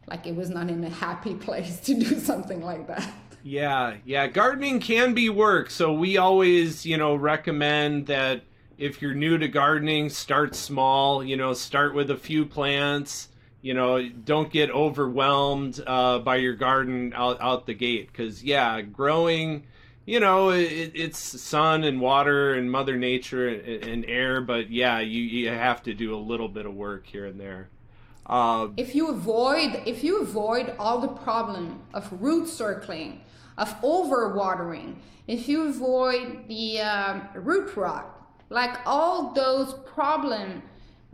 like 0.08 0.26
it 0.26 0.36
was 0.36 0.50
not 0.50 0.70
in 0.70 0.84
a 0.84 0.90
happy 0.90 1.36
place 1.48 1.80
to 1.82 1.94
do 1.94 2.20
something 2.20 2.62
like 2.62 2.88
that. 2.88 3.10
Yeah 3.44 3.96
yeah 4.06 4.28
gardening 4.28 4.80
can 4.80 5.14
be 5.14 5.30
work. 5.30 5.70
So 5.70 5.94
we 5.94 6.18
always 6.18 6.86
you 6.86 6.98
know 6.98 7.16
recommend 7.16 8.08
that 8.08 8.44
if 8.78 9.02
you're 9.02 9.16
new 9.16 9.38
to 9.38 9.48
gardening 9.48 10.10
start 10.10 10.56
small 10.56 11.24
you 11.24 11.38
know 11.38 11.54
start 11.54 11.94
with 11.94 12.12
a 12.12 12.18
few 12.18 12.46
plants. 12.46 13.30
You 13.62 13.74
know 13.74 14.08
don't 14.08 14.52
get 14.52 14.70
overwhelmed 14.72 15.84
uh, 15.86 16.20
by 16.20 16.38
your 16.38 16.54
garden 16.54 17.14
out, 17.16 17.42
out 17.42 17.66
the 17.66 17.74
gate. 17.74 18.08
Because 18.12 18.44
yeah 18.44 18.82
growing 18.82 19.64
you 20.08 20.22
know, 20.22 20.52
it, 20.52 20.94
it's 20.96 21.20
sun 21.20 21.84
and 21.84 22.00
water 22.00 22.54
and 22.54 22.72
Mother 22.72 22.98
Nature 22.98 23.50
and, 23.50 23.84
and, 23.84 24.06
air, 24.06 24.40
but 24.40 24.72
yeah, 24.72 25.00
you, 25.00 25.22
you 25.22 25.50
have 25.50 25.84
to 25.84 25.94
do 25.94 26.16
a 26.16 26.18
little 26.18 26.48
bit 26.48 26.66
of 26.66 26.74
work 26.74 27.06
here 27.06 27.26
and 27.26 27.38
there. 27.38 27.68
Uh, 28.28 28.68
if 28.76 28.94
you 28.94 29.10
avoid 29.10 29.82
if 29.86 30.04
you 30.04 30.22
avoid 30.22 30.76
all 30.78 31.00
the 31.00 31.08
problem 31.08 31.82
of 31.94 32.12
root 32.22 32.48
circling, 32.48 33.22
of 33.58 33.70
overwatering, 33.82 34.96
if 35.28 35.48
you 35.48 35.70
avoid 35.70 36.48
the 36.48 36.82
um, 36.82 37.28
root 37.36 37.76
rot, 37.78 38.06
like 38.50 38.78
all 38.86 39.34
those 39.34 39.74
problem 39.86 40.62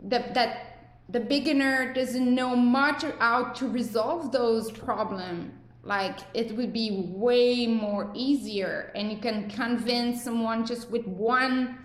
that 0.00 0.34
that 0.34 1.00
the 1.08 1.20
beginner 1.20 1.92
doesn't 1.92 2.34
know 2.34 2.56
much 2.56 3.04
how 3.18 3.44
to 3.44 3.68
resolve 3.68 4.32
those 4.32 4.72
problem 4.72 5.52
like 5.82 6.18
it 6.32 6.56
would 6.56 6.72
be 6.72 7.08
way 7.14 7.66
more 7.66 8.10
easier 8.14 8.90
and 8.94 9.12
you 9.12 9.18
can 9.18 9.48
convince 9.50 10.24
someone 10.24 10.64
just 10.64 10.90
with 10.90 11.06
one 11.06 11.78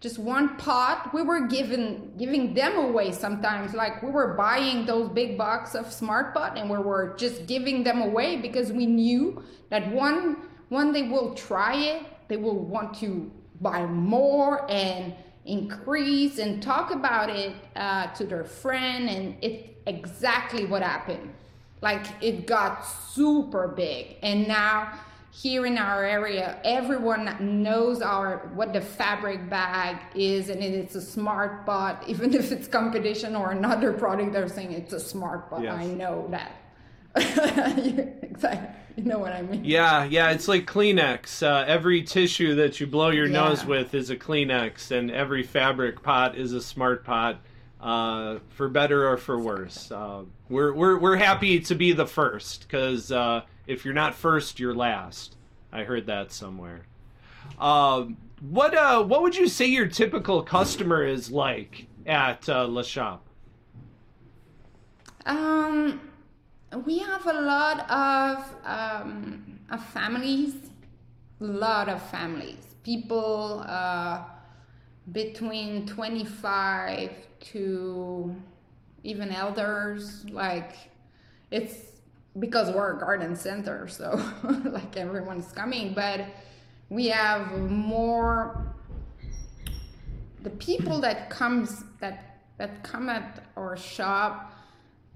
just 0.00 0.18
one 0.18 0.56
pot 0.56 1.14
we 1.14 1.22
were 1.22 1.46
giving 1.46 2.12
giving 2.18 2.54
them 2.54 2.76
away 2.76 3.12
sometimes. 3.12 3.74
Like 3.74 4.02
we 4.02 4.10
were 4.10 4.34
buying 4.34 4.84
those 4.84 5.08
big 5.08 5.38
box 5.38 5.74
of 5.74 5.90
smart 5.90 6.34
pot 6.34 6.58
and 6.58 6.68
we 6.68 6.78
were 6.78 7.14
just 7.16 7.46
giving 7.46 7.82
them 7.82 8.02
away 8.02 8.36
because 8.36 8.72
we 8.72 8.86
knew 8.86 9.42
that 9.70 9.90
one 9.90 10.36
one 10.68 10.92
they 10.92 11.04
will 11.04 11.34
try 11.34 11.76
it. 11.76 12.06
They 12.28 12.36
will 12.36 12.58
want 12.58 12.94
to 12.98 13.30
buy 13.60 13.86
more 13.86 14.70
and 14.70 15.14
increase 15.46 16.38
and 16.38 16.62
talk 16.62 16.90
about 16.90 17.30
it 17.30 17.54
uh, 17.76 18.08
to 18.08 18.24
their 18.24 18.44
friend 18.44 19.08
and 19.08 19.36
it's 19.40 19.68
exactly 19.86 20.66
what 20.66 20.82
happened. 20.82 21.32
Like 21.80 22.06
it 22.20 22.46
got 22.46 22.84
super 22.84 23.68
big. 23.68 24.16
And 24.22 24.46
now 24.48 24.98
here 25.42 25.66
in 25.66 25.76
our 25.76 26.02
area 26.02 26.58
everyone 26.64 27.36
knows 27.62 28.00
our 28.00 28.50
what 28.54 28.72
the 28.72 28.80
fabric 28.80 29.50
bag 29.50 29.98
is 30.14 30.48
and 30.48 30.62
it's 30.62 30.94
a 30.94 31.00
smart 31.00 31.66
pot 31.66 32.02
even 32.08 32.32
if 32.32 32.50
it's 32.52 32.66
competition 32.66 33.36
or 33.36 33.50
another 33.50 33.92
product 33.92 34.32
they're 34.32 34.48
saying 34.48 34.72
it's 34.72 34.94
a 34.94 35.00
smart 35.00 35.50
pot 35.50 35.62
yes. 35.62 35.74
i 35.74 35.84
know 35.84 36.26
that 36.30 36.56
exactly 38.22 38.68
you 38.96 39.04
know 39.04 39.18
what 39.18 39.32
i 39.32 39.42
mean 39.42 39.62
yeah 39.62 40.04
yeah 40.04 40.30
it's 40.30 40.48
like 40.48 40.66
kleenex 40.66 41.42
uh, 41.42 41.64
every 41.66 42.02
tissue 42.02 42.54
that 42.54 42.80
you 42.80 42.86
blow 42.86 43.10
your 43.10 43.26
yeah. 43.26 43.48
nose 43.48 43.64
with 43.64 43.92
is 43.94 44.08
a 44.08 44.16
kleenex 44.16 44.90
and 44.90 45.10
every 45.10 45.42
fabric 45.42 46.02
pot 46.02 46.34
is 46.34 46.54
a 46.54 46.62
smart 46.62 47.04
pot 47.04 47.40
uh, 47.78 48.38
for 48.48 48.68
better 48.68 49.06
or 49.06 49.18
for 49.18 49.38
worse. 49.38 49.92
Uh, 49.92 50.22
we're, 50.48 50.72
we're, 50.72 50.98
we're 50.98 51.16
happy 51.16 51.60
to 51.60 51.74
be 51.74 51.92
the 51.92 52.06
first 52.06 52.62
because 52.62 53.12
uh, 53.12 53.42
if 53.66 53.84
you're 53.84 53.94
not 53.94 54.14
first, 54.14 54.58
you're 54.60 54.74
last. 54.74 55.36
I 55.72 55.84
heard 55.84 56.06
that 56.06 56.32
somewhere. 56.32 56.82
Um, 57.58 58.16
what 58.40 58.74
uh, 58.74 59.02
what 59.02 59.22
would 59.22 59.36
you 59.36 59.48
say 59.48 59.66
your 59.66 59.86
typical 59.86 60.42
customer 60.42 61.04
is 61.04 61.30
like 61.30 61.86
at 62.04 62.48
uh, 62.48 62.66
La 62.66 62.82
Shop? 62.82 63.26
Um, 65.24 66.00
we 66.84 66.98
have 66.98 67.26
a 67.26 67.40
lot 67.40 67.90
of 67.90 68.54
um, 68.64 69.60
of 69.70 69.84
families, 69.86 70.54
a 71.40 71.44
lot 71.44 71.88
of 71.88 72.02
families. 72.10 72.76
People 72.84 73.64
uh, 73.66 74.22
between 75.12 75.86
25 75.86 77.10
to 77.40 78.34
even 79.02 79.30
elders 79.30 80.24
like 80.30 80.72
it's 81.50 81.95
because 82.38 82.70
we're 82.74 82.96
a 82.96 82.98
garden 82.98 83.34
center 83.34 83.88
so 83.88 84.20
like 84.64 84.96
everyone's 84.96 85.52
coming 85.52 85.94
but 85.94 86.20
we 86.88 87.06
have 87.06 87.52
more 87.70 88.74
the 90.42 90.50
people 90.50 91.00
that 91.00 91.30
comes 91.30 91.84
that 92.00 92.40
that 92.58 92.82
come 92.82 93.08
at 93.08 93.44
our 93.56 93.76
shop 93.76 94.52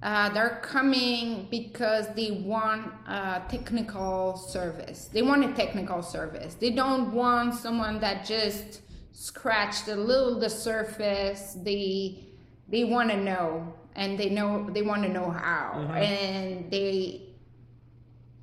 uh, 0.02 0.30
they're 0.30 0.60
coming 0.62 1.46
because 1.50 2.08
they 2.14 2.30
want 2.30 2.90
a 3.06 3.42
technical 3.50 4.34
service. 4.36 5.10
They 5.12 5.20
want 5.20 5.44
a 5.44 5.52
technical 5.52 6.02
service. 6.02 6.54
They 6.54 6.70
don't 6.70 7.12
want 7.12 7.54
someone 7.54 8.00
that 8.00 8.24
just 8.24 8.80
scratched 9.12 9.88
a 9.88 9.96
little 9.96 10.40
the 10.40 10.48
surface. 10.48 11.54
They 11.62 12.24
they 12.66 12.84
want 12.84 13.10
to 13.10 13.16
know, 13.16 13.74
and 13.96 14.18
they 14.18 14.30
know 14.30 14.68
they 14.70 14.82
want 14.82 15.02
to 15.02 15.08
know 15.08 15.30
how, 15.30 15.72
mm-hmm. 15.76 15.92
and 15.92 16.70
they. 16.70 17.26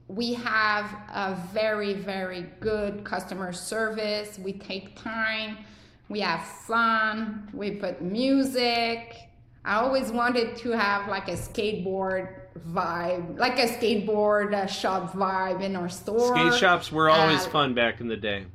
We 0.10 0.36
have 0.36 0.86
a 1.10 1.38
very 1.52 1.94
very 1.94 2.46
good 2.62 3.04
customer 3.04 3.52
service. 3.52 4.40
We 4.40 4.54
take 4.54 4.96
time. 4.96 5.58
We 6.08 6.22
have 6.22 6.46
fun. 6.46 7.50
We 7.54 7.72
put 7.72 8.02
music 8.02 9.28
I 9.68 9.76
always 9.82 10.14
wanted 10.14 10.56
to 10.60 10.72
have 10.72 11.10
like 11.10 11.28
a 11.28 11.34
skateboard 11.34 12.30
vibe, 12.70 13.38
like 13.38 13.60
a 13.60 13.68
skateboard 13.68 14.54
uh, 14.54 14.66
shop 14.66 15.12
vibe 15.12 15.62
in 15.62 15.76
our 15.76 15.90
store. 15.90 16.34
Skate 16.38 16.58
shops 16.58 16.90
were 16.90 17.10
always 17.10 17.46
uh, 17.46 17.50
fun 17.50 17.74
back 17.74 18.00
in 18.00 18.08
the 18.08 18.16
day. 18.16 18.46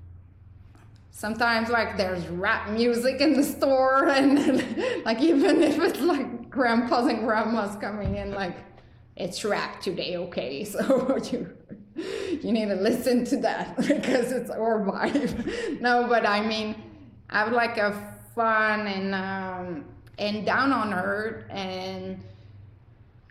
Sometimes 1.15 1.69
like 1.69 1.99
there's 1.99 2.27
rap 2.29 2.71
music 2.71 3.21
in 3.21 3.35
the 3.35 3.45
store, 3.45 4.09
and 4.09 5.05
like 5.05 5.21
even 5.21 5.63
if 5.63 5.79
it's 5.79 6.01
like 6.01 6.51
grandpas 6.51 7.07
and 7.07 7.21
grandmas 7.21 7.77
coming 7.77 8.17
in, 8.17 8.33
like 8.33 8.57
it's 9.15 9.45
rap 9.45 9.81
today, 9.81 10.17
okay? 10.17 10.65
So 10.73 11.19
you 11.31 11.53
you 12.43 12.53
need 12.53 12.69
to 12.71 12.75
listen 12.75 13.27
to 13.27 13.37
that 13.43 13.77
because 13.89 14.33
it's 14.33 14.51
our 14.51 14.81
vibe. 14.81 15.81
no, 15.83 16.07
but 16.09 16.27
I 16.27 16.41
mean, 16.45 16.75
I 17.29 17.45
would 17.45 17.53
like 17.53 17.77
a 17.77 17.93
fun 18.35 18.87
and 18.87 19.15
um, 19.15 19.85
and 20.19 20.47
down 20.47 20.73
on 20.73 20.95
earth 20.95 21.45
and 21.51 22.25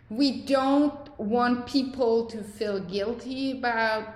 we 0.08 0.42
don't 0.42 1.08
want 1.18 1.66
people 1.66 2.26
to 2.26 2.44
feel 2.44 2.78
guilty 2.78 3.58
about 3.58 4.06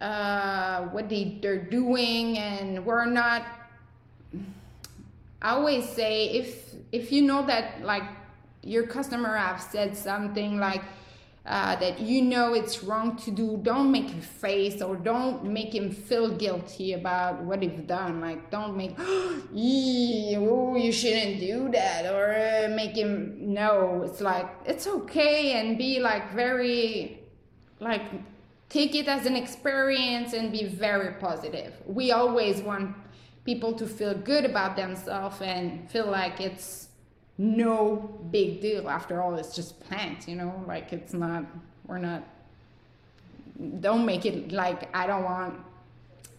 uh, 0.00 0.82
what 0.86 1.08
they, 1.08 1.38
they're 1.40 1.64
doing 1.64 2.38
and 2.38 2.84
we're 2.84 3.06
not 3.06 3.42
i 5.40 5.50
always 5.50 5.88
say 5.88 6.26
if 6.30 6.74
if 6.92 7.12
you 7.12 7.22
know 7.22 7.46
that 7.46 7.82
like 7.82 8.04
your 8.62 8.86
customer 8.86 9.36
have 9.36 9.60
said 9.60 9.96
something 9.96 10.58
like 10.58 10.82
uh, 11.46 11.76
that 11.76 12.00
you 12.00 12.22
know 12.22 12.54
it's 12.54 12.82
wrong 12.82 13.16
to 13.16 13.30
do, 13.30 13.58
don't 13.62 13.92
make 13.92 14.10
a 14.10 14.20
face 14.20 14.80
or 14.80 14.96
don't 14.96 15.44
make 15.44 15.74
him 15.74 15.90
feel 15.90 16.30
guilty 16.30 16.94
about 16.94 17.42
what 17.42 17.62
he's 17.62 17.80
done. 17.80 18.20
Like, 18.20 18.50
don't 18.50 18.74
make, 18.76 18.94
oh, 18.98 20.76
you 20.76 20.90
shouldn't 20.90 21.40
do 21.40 21.68
that, 21.72 22.06
or 22.06 22.32
uh, 22.32 22.74
make 22.74 22.96
him 22.96 23.52
know. 23.52 24.04
It's 24.06 24.22
like, 24.22 24.48
it's 24.64 24.86
okay, 24.86 25.52
and 25.52 25.76
be 25.76 26.00
like 26.00 26.32
very, 26.32 27.20
like, 27.78 28.06
take 28.74 28.96
it 28.96 29.06
as 29.06 29.24
an 29.24 29.36
experience 29.36 30.32
and 30.32 30.50
be 30.50 30.64
very 30.64 31.12
positive. 31.26 31.72
We 31.86 32.10
always 32.10 32.60
want 32.60 32.96
people 33.44 33.72
to 33.74 33.86
feel 33.86 34.14
good 34.14 34.44
about 34.44 34.74
themselves 34.74 35.40
and 35.40 35.88
feel 35.92 36.06
like 36.06 36.40
it's 36.40 36.88
no 37.38 38.18
big 38.32 38.60
deal. 38.60 38.88
After 38.88 39.22
all, 39.22 39.36
it's 39.36 39.54
just 39.54 39.78
plants, 39.86 40.26
you 40.26 40.34
know, 40.34 40.64
like 40.66 40.92
it's 40.92 41.14
not, 41.14 41.44
we're 41.86 41.98
not, 41.98 42.24
don't 43.78 44.04
make 44.04 44.26
it 44.26 44.50
like 44.50 44.80
I 44.92 45.06
don't 45.06 45.22
want, 45.22 45.54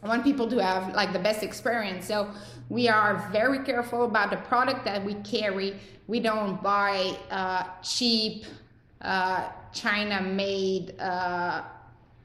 I 0.03 0.07
want 0.09 0.25
people 0.25 0.49
to 0.49 0.62
have 0.62 0.93
like 0.93 1.13
the 1.13 1.23
best 1.29 1.41
experience. 1.41 2.05
So 2.05 2.29
we 2.67 2.89
are 2.89 3.29
very 3.31 3.59
careful 3.59 4.03
about 4.03 4.29
the 4.29 4.41
product 4.51 4.83
that 4.83 5.01
we 5.05 5.13
carry. 5.36 5.79
We 6.07 6.19
don't 6.19 6.62
buy 6.62 7.17
uh, 7.31 7.63
cheap, 7.81 8.43
uh, 9.01 9.47
China 9.71 10.21
made 10.21 10.99
uh, 10.99 11.62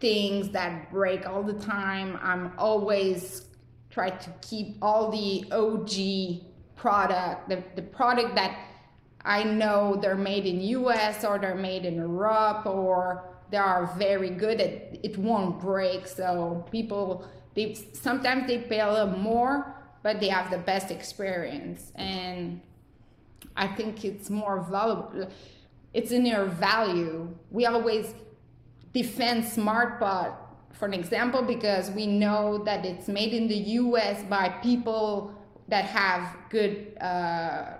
things 0.00 0.50
that 0.50 0.90
break 0.90 1.28
all 1.28 1.42
the 1.42 1.54
time. 1.54 2.18
I'm 2.22 2.52
always 2.58 3.46
try 3.90 4.10
to 4.10 4.30
keep 4.40 4.76
all 4.80 5.10
the 5.10 5.44
OG 5.52 6.46
product, 6.76 7.48
the, 7.48 7.62
the 7.76 7.82
product 7.82 8.34
that 8.36 8.58
I 9.22 9.44
know 9.44 9.98
they're 10.00 10.14
made 10.14 10.46
in 10.46 10.60
US 10.60 11.24
or 11.24 11.38
they're 11.38 11.54
made 11.54 11.84
in 11.84 11.96
Europe 11.96 12.64
or 12.66 13.24
they 13.50 13.58
are 13.58 13.86
very 13.98 14.30
good 14.30 14.60
at 14.60 15.04
it 15.04 15.18
won't 15.18 15.60
break. 15.60 16.06
So 16.06 16.64
people 16.70 17.26
they 17.54 17.74
sometimes 17.92 18.46
they 18.46 18.58
pay 18.58 18.80
a 18.80 18.90
little 18.90 19.18
more, 19.18 19.74
but 20.02 20.20
they 20.20 20.28
have 20.28 20.50
the 20.50 20.58
best 20.58 20.90
experience. 20.90 21.92
And 21.96 22.60
I 23.56 23.66
think 23.66 24.04
it's 24.04 24.30
more 24.30 24.60
valuable. 24.62 25.28
It's 25.92 26.12
in 26.12 26.24
your 26.24 26.46
value. 26.46 27.36
We 27.50 27.66
always 27.66 28.14
defend 28.92 29.44
SmartPot, 29.44 30.34
for 30.72 30.86
an 30.86 30.94
example 30.94 31.42
because 31.42 31.90
we 31.90 32.06
know 32.06 32.62
that 32.64 32.84
it's 32.84 33.08
made 33.08 33.32
in 33.32 33.48
the 33.48 33.56
US 33.56 34.22
by 34.24 34.48
people 34.48 35.34
that 35.68 35.84
have 35.84 36.36
good 36.48 36.96
uh, 37.00 37.74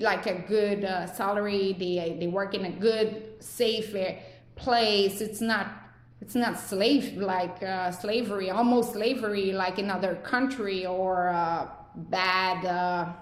like 0.00 0.26
a 0.26 0.44
good 0.46 0.84
uh, 0.84 1.06
salary. 1.06 1.76
They 1.78 2.16
they 2.18 2.26
work 2.26 2.54
in 2.54 2.64
a 2.64 2.70
good 2.70 3.34
safe 3.40 3.94
uh, 3.94 4.12
place. 4.54 5.20
It's 5.20 5.40
not 5.40 5.66
it's 6.20 6.34
not 6.34 6.58
slave 6.58 7.16
like 7.16 7.62
uh, 7.62 7.90
slavery 7.90 8.50
almost 8.50 8.92
slavery 8.92 9.52
like 9.52 9.78
in 9.78 9.90
other 9.90 10.14
country 10.16 10.86
or 10.86 11.30
uh, 11.30 11.68
bad 11.96 12.64
uh, 12.64 13.12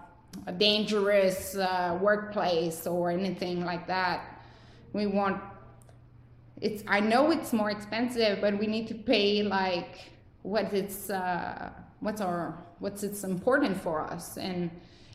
dangerous 0.58 1.56
uh, 1.56 1.98
workplace 2.00 2.86
or 2.86 3.10
anything 3.10 3.64
like 3.64 3.86
that. 3.86 4.42
We 4.92 5.06
want 5.06 5.40
it's 6.60 6.82
i 6.88 7.00
know 7.00 7.30
it's 7.30 7.52
more 7.52 7.70
expensive 7.70 8.40
but 8.40 8.58
we 8.58 8.66
need 8.66 8.86
to 8.88 8.94
pay 8.94 9.42
like 9.42 10.10
what 10.42 10.72
it's 10.72 11.10
uh, 11.10 11.70
what's 12.00 12.20
our 12.20 12.58
what's 12.78 13.02
it's 13.02 13.24
important 13.24 13.80
for 13.80 14.00
us. 14.00 14.36
And 14.36 14.70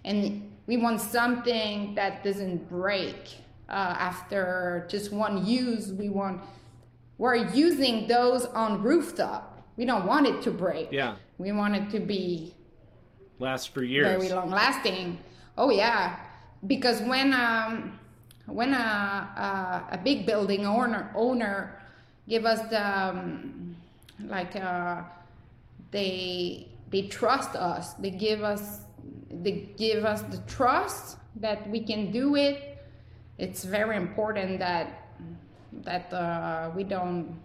and 0.05 0.51
we 0.67 0.77
want 0.77 1.01
something 1.01 1.95
that 1.95 2.23
doesn't 2.23 2.69
break. 2.69 3.37
Uh, 3.69 3.95
after 3.97 4.85
just 4.89 5.11
one 5.11 5.45
use 5.45 5.93
we 5.93 6.09
want 6.09 6.41
we're 7.17 7.35
using 7.35 8.07
those 8.07 8.45
on 8.45 8.83
rooftop. 8.83 9.65
We 9.77 9.85
don't 9.85 10.05
want 10.05 10.27
it 10.27 10.41
to 10.43 10.51
break. 10.51 10.91
Yeah. 10.91 11.15
We 11.37 11.51
want 11.51 11.75
it 11.75 11.89
to 11.91 11.99
be 11.99 12.53
last 13.39 13.73
for 13.73 13.83
years. 13.83 14.05
very 14.05 14.29
long 14.29 14.51
lasting. 14.51 15.17
Oh 15.57 15.71
yeah. 15.71 16.19
Because 16.67 17.01
when 17.01 17.33
um 17.33 17.99
when 18.45 18.73
a, 18.73 18.77
a, 18.77 19.95
a 19.95 19.97
big 19.97 20.25
building 20.25 20.65
owner 20.65 21.11
owner 21.15 21.79
give 22.27 22.45
us 22.45 22.61
the 22.69 23.09
um, 23.09 23.75
like 24.25 24.55
uh, 24.55 25.01
they 25.91 26.67
they 26.89 27.03
trust 27.03 27.55
us. 27.55 27.93
They 27.93 28.11
give 28.11 28.43
us 28.43 28.81
they 29.31 29.69
give 29.77 30.05
us 30.05 30.21
the 30.23 30.37
trust 30.47 31.17
that 31.37 31.69
we 31.69 31.81
can 31.81 32.11
do 32.11 32.35
it. 32.35 32.77
It's 33.37 33.63
very 33.63 33.97
important 33.97 34.59
that 34.59 35.07
that 35.83 36.13
uh, 36.13 36.71
we 36.75 36.83
don't 36.83 37.39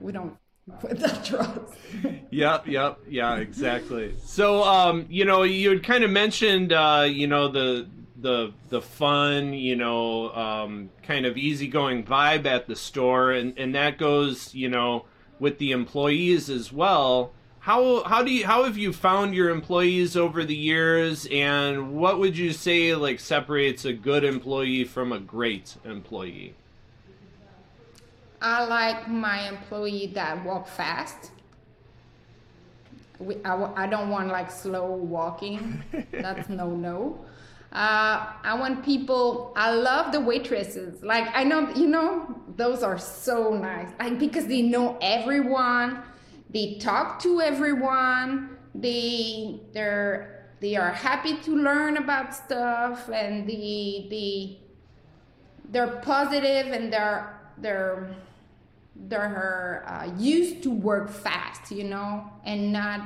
we 0.00 0.12
don't 0.12 0.36
put 0.80 0.98
that 1.04 1.24
trust. 1.24 1.74
Yep 2.30 2.66
yep 2.66 2.98
yeah 3.08 3.36
exactly. 3.36 4.14
So 4.24 4.62
um 4.62 5.06
you 5.08 5.24
know 5.24 5.42
you 5.42 5.70
had 5.70 5.82
kind 5.82 6.04
of 6.04 6.10
mentioned 6.10 6.72
uh 6.72 7.06
you 7.08 7.26
know 7.26 7.48
the 7.48 7.88
the 8.22 8.52
the 8.68 8.80
fun 8.80 9.52
you 9.52 9.76
know 9.76 10.32
um 10.32 10.90
kind 11.02 11.26
of 11.26 11.36
easygoing 11.36 12.04
vibe 12.04 12.46
at 12.46 12.66
the 12.66 12.76
store 12.76 13.32
and 13.32 13.58
and 13.58 13.74
that 13.74 13.98
goes 13.98 14.54
you 14.54 14.68
know 14.68 15.04
with 15.42 15.58
the 15.58 15.72
employees 15.72 16.48
as 16.48 16.72
well. 16.72 17.32
How 17.58 18.04
how 18.04 18.22
do 18.22 18.32
you 18.32 18.46
how 18.46 18.62
have 18.64 18.78
you 18.78 18.92
found 18.92 19.34
your 19.34 19.50
employees 19.50 20.16
over 20.16 20.44
the 20.44 20.54
years 20.54 21.26
and 21.30 21.94
what 21.94 22.20
would 22.20 22.38
you 22.38 22.52
say 22.52 22.94
like 22.94 23.18
separates 23.18 23.84
a 23.84 23.92
good 23.92 24.24
employee 24.24 24.84
from 24.84 25.12
a 25.12 25.18
great 25.18 25.76
employee? 25.84 26.54
I 28.40 28.64
like 28.64 29.08
my 29.08 29.48
employee 29.48 30.12
that 30.14 30.44
walk 30.44 30.68
fast. 30.68 31.32
We, 33.18 33.36
I, 33.44 33.84
I 33.84 33.86
don't 33.88 34.10
want 34.10 34.28
like 34.28 34.50
slow 34.50 34.92
walking. 34.92 35.82
That's 36.12 36.48
no 36.48 36.70
no 36.70 37.24
uh, 37.72 38.32
I 38.42 38.54
want 38.58 38.84
people. 38.84 39.52
I 39.56 39.72
love 39.72 40.12
the 40.12 40.20
waitresses. 40.20 41.02
Like 41.02 41.28
I 41.34 41.44
know, 41.44 41.70
you 41.74 41.86
know, 41.86 42.40
those 42.56 42.82
are 42.82 42.98
so 42.98 43.54
nice. 43.54 43.88
Like 43.98 44.18
because 44.18 44.46
they 44.46 44.62
know 44.62 44.98
everyone 45.00 46.02
they 46.52 46.74
talk 46.74 47.18
to 47.22 47.40
everyone 47.40 48.56
they 48.74 49.60
they're 49.72 50.46
they 50.60 50.76
are 50.76 50.90
happy 50.90 51.36
to 51.38 51.56
learn 51.56 51.96
about 51.96 52.34
stuff 52.34 53.08
and 53.08 53.46
the 53.46 54.06
the 54.10 54.56
they're 55.70 56.00
positive 56.02 56.66
and 56.72 56.92
they're 56.92 57.40
they're 57.58 58.14
they're 59.08 59.84
uh, 59.86 60.04
used 60.18 60.62
to 60.62 60.70
work 60.70 61.10
fast 61.10 61.70
you 61.70 61.84
know 61.84 62.30
and 62.44 62.72
not 62.72 63.00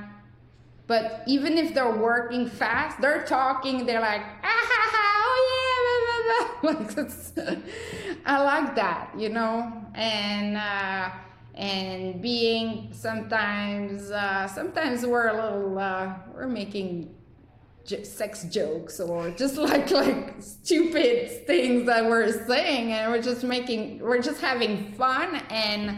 but 0.86 1.22
even 1.26 1.58
if 1.58 1.74
they're 1.74 1.96
working 1.96 2.48
fast 2.48 3.00
they're 3.00 3.24
talking 3.24 3.86
they're 3.86 4.00
like 4.00 4.22
ah, 4.22 4.66
ha, 4.70 4.90
ha, 4.92 5.04
oh 5.24 5.38
yeah 5.52 6.62
blah, 6.62 6.72
blah, 6.72 6.72
blah. 6.72 6.80
like 6.80 8.20
i 8.26 8.42
like 8.42 8.74
that 8.74 9.10
you 9.16 9.28
know 9.28 9.72
and 9.94 10.56
uh, 10.56 11.10
and 11.54 12.20
being 12.20 12.88
sometimes 12.92 14.10
uh, 14.10 14.46
sometimes 14.46 15.06
we're 15.06 15.28
a 15.28 15.34
little 15.34 15.78
uh, 15.78 16.14
we're 16.34 16.46
making 16.46 17.14
sex 18.02 18.44
jokes 18.44 19.00
or 19.00 19.30
just 19.30 19.56
like 19.68 19.90
like 19.90 20.34
stupid 20.40 21.46
things 21.46 21.86
that 21.86 22.04
we're 22.04 22.30
saying 22.46 22.92
and 22.92 23.10
we're 23.10 23.22
just 23.22 23.44
making 23.44 24.00
we're 24.00 24.20
just 24.20 24.40
having 24.40 24.92
fun 24.94 25.36
and 25.50 25.96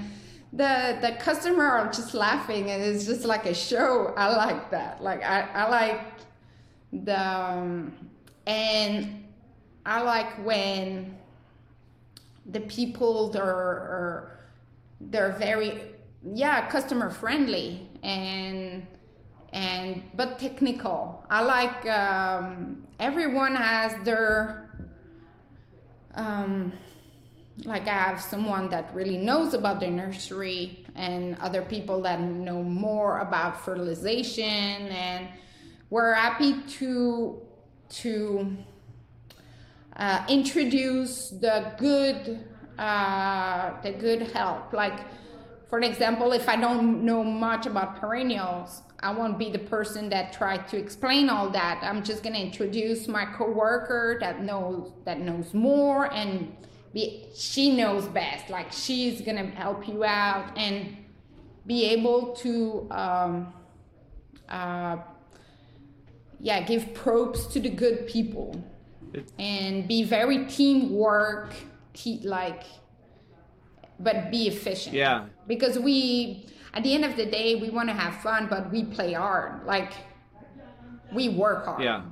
the 0.53 0.99
the 1.03 1.13
customer 1.21 1.65
are 1.65 1.93
just 1.93 2.15
laughing 2.15 2.71
and 2.71 2.83
it's 2.83 3.05
just 3.05 3.25
like 3.25 3.45
a 3.47 3.55
show 3.55 4.15
i 4.17 4.35
like 4.35 4.71
that 4.71 5.03
like 5.03 5.23
i, 5.23 5.41
I 5.53 5.69
like 5.69 6.01
the 6.93 7.21
um, 7.21 7.93
and 8.47 9.25
i 9.85 10.01
like 10.01 10.45
when 10.45 11.17
the 12.47 12.61
people 12.61 13.37
are, 13.37 13.45
are 13.45 14.41
they're 15.01 15.33
very 15.33 15.83
yeah 16.35 16.67
customer 16.69 17.11
friendly 17.11 17.87
and 18.03 18.87
and 19.53 20.03
but 20.15 20.39
technical. 20.39 21.25
I 21.31 21.43
like 21.43 21.87
um, 21.87 22.87
everyone 23.01 23.55
has 23.55 23.95
their 24.05 24.71
um, 26.15 26.73
like 27.64 27.88
I 27.88 27.94
have 27.94 28.21
someone 28.21 28.68
that 28.71 28.94
really 28.94 29.16
knows 29.16 29.55
about 29.55 29.81
the 29.81 29.88
nursery 29.88 30.85
and 30.94 31.37
other 31.38 31.62
people 31.62 32.03
that 32.03 32.21
know 32.21 32.62
more 32.62 33.21
about 33.21 33.64
fertilization 33.64 34.44
and 34.44 35.29
we're 35.90 36.12
happy 36.12 36.62
to 36.79 37.40
to 37.88 38.57
uh, 39.97 40.25
introduce 40.29 41.31
the 41.31 41.73
good 41.79 42.44
uh, 42.79 43.81
the 43.83 43.92
good 43.92 44.23
help 44.33 44.73
like 44.73 45.01
for 45.68 45.79
an 45.79 45.85
example 45.85 46.33
if 46.33 46.49
I 46.49 46.57
don't 46.57 47.05
know 47.05 47.25
much 47.25 47.66
about 47.66 48.01
perennials 48.01 48.83
I 49.01 49.12
won't 49.12 49.38
be 49.38 49.51
the 49.51 49.61
person 49.61 50.09
that 50.09 50.33
tried 50.33 50.66
to 50.68 50.77
explain 50.77 51.29
all 51.29 51.51
that. 51.51 51.79
I'm 51.85 52.03
just 52.03 52.25
gonna 52.25 52.40
introduce 52.40 53.07
my 53.07 53.27
coworker 53.27 54.18
that 54.21 54.42
knows 54.42 54.90
that 55.05 55.21
knows 55.21 55.55
more 55.55 56.12
and 56.12 56.53
be 56.92 57.27
she 57.35 57.77
knows 57.77 58.07
best. 58.07 58.51
Like 58.51 58.72
she's 58.72 59.20
gonna 59.20 59.46
help 59.46 59.88
you 59.88 60.05
out 60.05 60.57
and 60.57 60.96
be 61.66 61.85
able 61.87 62.35
to 62.37 62.88
um, 62.90 63.53
uh, 64.48 64.96
yeah 66.40 66.61
give 66.62 66.94
props 66.94 67.46
to 67.46 67.61
the 67.61 67.70
good 67.70 68.07
people 68.07 68.62
and 69.38 69.88
be 69.88 70.05
very 70.05 70.44
teamwork 70.46 71.55
te- 71.94 72.20
like 72.24 72.64
but 73.98 74.31
be 74.31 74.46
efficient 74.46 74.94
yeah 74.94 75.24
because 75.46 75.79
we 75.79 76.46
at 76.74 76.83
the 76.83 76.94
end 76.94 77.05
of 77.05 77.16
the 77.16 77.27
day, 77.27 77.57
we 77.57 77.70
want 77.70 77.88
to 77.88 77.94
have 77.94 78.14
fun, 78.22 78.46
but 78.48 78.70
we 78.70 78.85
play 78.85 79.12
hard. 79.12 79.64
Like 79.66 79.92
we 81.12 81.29
work 81.29 81.64
hard. 81.64 81.83
Yeah. 81.83 82.03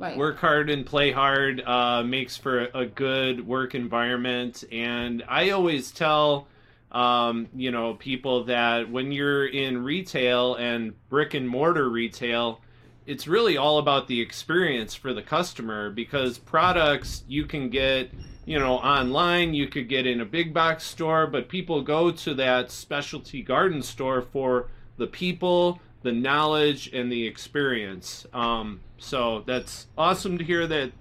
Like, 0.00 0.16
work 0.16 0.38
hard 0.38 0.70
and 0.70 0.84
play 0.84 1.12
hard 1.12 1.60
uh, 1.60 2.02
makes 2.02 2.36
for 2.36 2.68
a 2.74 2.86
good 2.86 3.46
work 3.46 3.74
environment. 3.74 4.64
And 4.72 5.22
I 5.28 5.50
always 5.50 5.92
tell, 5.92 6.48
um, 6.90 7.48
you 7.54 7.70
know, 7.70 7.94
people 7.94 8.44
that 8.44 8.90
when 8.90 9.12
you're 9.12 9.46
in 9.46 9.84
retail 9.84 10.54
and 10.56 10.94
brick 11.08 11.34
and 11.34 11.48
mortar 11.48 11.88
retail, 11.88 12.60
it's 13.06 13.26
really 13.26 13.56
all 13.56 13.78
about 13.78 14.08
the 14.08 14.20
experience 14.20 14.94
for 14.94 15.12
the 15.12 15.22
customer 15.22 15.90
because 15.90 16.38
products 16.38 17.24
you 17.28 17.44
can 17.44 17.68
get 17.68 18.10
you 18.50 18.58
know, 18.58 18.78
online. 18.78 19.54
You 19.54 19.68
could 19.68 19.88
get 19.88 20.08
in 20.08 20.20
a 20.20 20.24
big 20.24 20.52
box 20.52 20.82
store, 20.82 21.28
but 21.28 21.48
people 21.48 21.82
go 21.82 22.10
to 22.10 22.34
that 22.34 22.72
specialty 22.72 23.42
garden 23.42 23.80
store 23.80 24.22
for 24.22 24.68
the 24.96 25.06
people, 25.06 25.80
the 26.02 26.12
knowledge, 26.12 26.90
and 26.92 27.10
the 27.10 27.26
experience. 27.26 28.26
Um, 28.32 28.80
so 28.98 29.42
that's 29.46 29.86
awesome 29.98 30.38
to 30.38 30.44
hear 30.44 30.66
that 30.66 30.92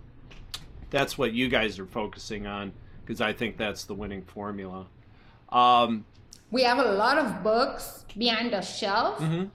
that's 0.89 1.17
what 1.17 1.33
you 1.33 1.47
guys 1.49 1.79
are 1.79 1.85
focusing 1.85 2.47
on 2.47 2.73
because 3.05 3.21
I 3.21 3.33
think 3.33 3.57
that's 3.57 3.85
the 3.85 3.93
winning 3.93 4.23
formula. 4.23 4.87
Um, 5.49 6.05
we 6.51 6.63
have 6.63 6.79
a 6.79 6.91
lot 6.91 7.17
of 7.17 7.43
books 7.43 8.05
behind 8.17 8.53
the 8.53 8.61
shelf, 8.61 9.19
mm-hmm. 9.19 9.45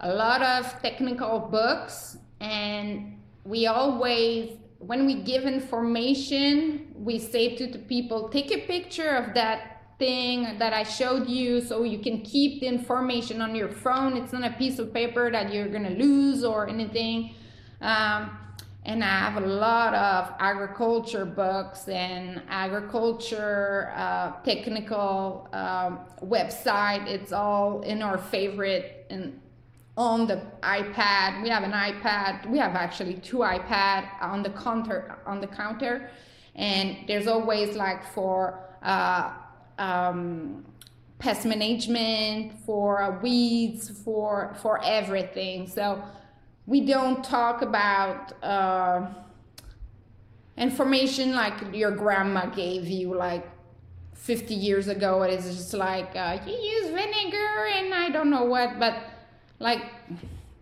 a 0.00 0.14
lot 0.14 0.42
of 0.42 0.80
technical 0.82 1.38
books, 1.40 2.18
and 2.40 3.18
we 3.44 3.66
always 3.66 4.58
when 4.78 5.06
we 5.06 5.14
give 5.22 5.44
information, 5.44 6.92
we 6.96 7.18
say 7.18 7.54
to 7.54 7.68
the 7.68 7.78
people, 7.78 8.28
take 8.28 8.50
a 8.50 8.66
picture 8.66 9.10
of 9.10 9.32
that 9.34 9.71
thing 10.02 10.58
that 10.58 10.72
I 10.72 10.82
showed 10.82 11.28
you 11.28 11.60
so 11.60 11.84
you 11.84 12.00
can 12.00 12.22
keep 12.22 12.60
the 12.60 12.66
information 12.66 13.40
on 13.40 13.54
your 13.54 13.68
phone. 13.68 14.16
It's 14.16 14.32
not 14.32 14.42
a 14.42 14.54
piece 14.62 14.80
of 14.80 14.92
paper 14.92 15.30
that 15.30 15.52
you're 15.52 15.68
going 15.68 15.88
to 15.92 15.96
lose 16.06 16.42
or 16.42 16.68
anything. 16.68 17.34
Um, 17.80 18.36
and 18.84 19.04
I 19.04 19.16
have 19.26 19.36
a 19.40 19.46
lot 19.46 19.94
of 19.94 20.34
agriculture 20.40 21.24
books 21.24 21.86
and 21.86 22.42
agriculture 22.48 23.92
uh, 23.94 24.32
technical 24.42 25.48
um, 25.52 26.00
website. 26.20 27.06
It's 27.06 27.32
all 27.32 27.82
in 27.82 28.02
our 28.02 28.18
favorite 28.18 29.06
and 29.08 29.40
on 29.96 30.26
the 30.26 30.38
iPad. 30.62 31.44
We 31.44 31.48
have 31.50 31.62
an 31.62 31.76
iPad. 31.90 32.50
We 32.50 32.58
have 32.58 32.74
actually 32.74 33.18
two 33.28 33.38
iPad 33.58 34.08
on 34.20 34.42
the 34.42 34.50
counter 34.50 35.16
on 35.26 35.40
the 35.40 35.46
counter, 35.46 36.10
and 36.56 36.96
there's 37.06 37.28
always 37.28 37.76
like 37.76 38.02
for 38.14 38.58
uh, 38.82 39.30
um, 39.78 40.64
pest 41.18 41.44
management, 41.44 42.52
for 42.64 43.02
uh, 43.02 43.20
weeds, 43.20 43.90
for 44.04 44.56
for 44.62 44.82
everything. 44.84 45.66
So 45.66 46.02
we 46.66 46.80
don't 46.80 47.22
talk 47.24 47.62
about. 47.62 48.42
Uh, 48.42 49.06
information 50.56 51.34
like 51.34 51.54
your 51.72 51.90
grandma 51.90 52.46
gave 52.46 52.86
you 52.86 53.14
like 53.14 53.48
50 54.14 54.54
years 54.54 54.88
ago 54.88 55.22
it 55.22 55.32
is 55.32 55.56
just 55.56 55.74
like 55.74 56.14
uh, 56.14 56.38
you 56.46 56.52
use 56.52 56.90
vinegar 56.90 57.66
and 57.72 57.94
i 57.94 58.10
don't 58.10 58.30
know 58.30 58.44
what 58.44 58.78
but 58.78 58.96
like 59.58 59.82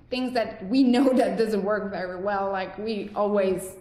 things 0.09 0.33
that 0.33 0.65
we 0.69 0.83
know 0.95 1.13
that 1.13 1.37
doesn't 1.37 1.63
work 1.65 1.91
very 1.91 2.23
well 2.23 2.51
like 2.53 2.79
we 2.79 3.11
always 3.15 3.75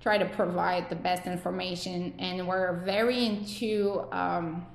try 0.00 0.16
to 0.18 0.24
provide 0.24 0.88
the 0.88 0.96
best 0.96 1.26
information 1.26 2.14
and 2.18 2.46
we're 2.46 2.80
very 2.84 3.26
into 3.26 4.04
um, 4.12 4.66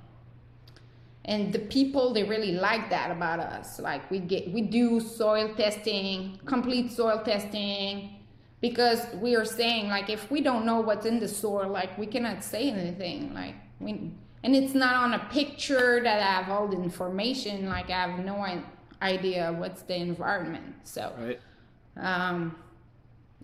and 1.25 1.51
the 1.51 1.59
people 1.59 2.13
they 2.13 2.23
really 2.23 2.51
like 2.51 2.89
that 2.89 3.11
about 3.11 3.39
us 3.39 3.79
like 3.79 4.09
we 4.11 4.19
get 4.19 4.51
we 4.51 4.61
do 4.61 4.99
soil 4.99 5.53
testing 5.55 6.39
complete 6.45 6.91
soil 6.91 7.21
testing 7.23 8.15
because 8.61 9.07
we 9.15 9.35
are 9.35 9.45
saying 9.45 9.89
like 9.89 10.09
if 10.09 10.29
we 10.29 10.41
don't 10.41 10.65
know 10.65 10.79
what's 10.79 11.05
in 11.05 11.19
the 11.19 11.27
soil 11.27 11.67
like 11.69 11.97
we 11.97 12.05
cannot 12.05 12.43
say 12.43 12.69
anything 12.69 13.33
like 13.33 13.55
we 13.79 14.11
and 14.43 14.55
it's 14.55 14.75
not 14.75 14.95
on 14.95 15.13
a 15.13 15.19
picture 15.31 15.99
that 16.03 16.19
i 16.21 16.41
have 16.41 16.49
all 16.49 16.67
the 16.67 16.77
information 16.77 17.67
like 17.67 17.89
i 17.89 18.07
have 18.07 18.23
no 18.23 18.35
idea 19.01 19.53
what's 19.57 19.81
the 19.83 19.95
environment. 19.95 20.75
So, 20.83 21.13
right. 21.19 21.39
um, 21.97 22.55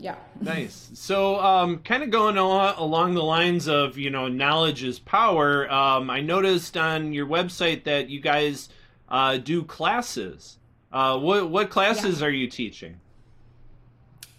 yeah. 0.02 0.16
nice. 0.42 0.90
So, 0.94 1.40
um, 1.40 1.80
kind 1.80 2.02
of 2.02 2.10
going 2.10 2.38
along 2.38 3.14
the 3.14 3.24
lines 3.24 3.68
of 3.68 3.98
you 3.98 4.10
know 4.10 4.28
knowledge 4.28 4.84
is 4.84 5.00
power. 5.00 5.72
Um, 5.72 6.10
I 6.10 6.22
noticed 6.22 6.76
on 6.76 7.14
your 7.14 7.28
website 7.28 7.84
that 7.84 8.10
you 8.10 8.20
guys 8.20 8.70
uh, 9.10 9.38
do 9.38 9.64
classes. 9.64 10.58
Uh, 10.92 11.20
what 11.20 11.50
what 11.50 11.70
classes 11.70 12.20
yeah. 12.20 12.28
are 12.28 12.32
you 12.32 12.48
teaching? 12.48 13.00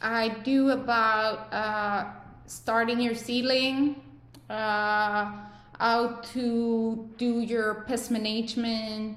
I 0.00 0.30
do 0.42 0.70
about 0.70 1.52
uh, 1.52 2.10
starting 2.46 3.00
your 3.00 3.14
seedling, 3.14 4.02
uh, 4.50 5.30
how 5.78 6.20
to 6.32 7.08
do 7.16 7.40
your 7.40 7.84
pest 7.86 8.10
management, 8.10 9.16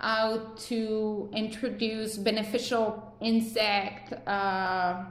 how 0.00 0.42
to 0.66 1.30
introduce 1.32 2.16
beneficial 2.16 3.14
insect 3.20 4.12
uh, 4.28 5.04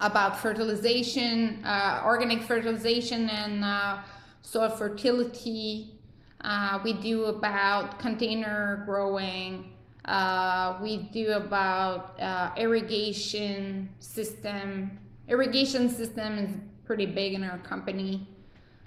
about 0.00 0.38
fertilization, 0.38 1.64
uh, 1.64 2.02
organic 2.04 2.42
fertilization, 2.42 3.28
and 3.28 3.64
uh, 3.64 3.98
soil 4.42 4.70
fertility. 4.70 5.98
Uh, 6.40 6.78
we 6.84 6.92
do 6.92 7.24
about 7.24 7.98
container 7.98 8.82
growing, 8.86 9.74
Uh, 10.08 10.78
we 10.80 10.96
do 11.12 11.32
about 11.32 12.18
uh, 12.18 12.50
irrigation 12.56 13.90
system. 14.00 14.98
Irrigation 15.28 15.90
system 15.90 16.38
is 16.38 16.50
pretty 16.86 17.04
big 17.04 17.34
in 17.34 17.44
our 17.44 17.58
company. 17.58 18.26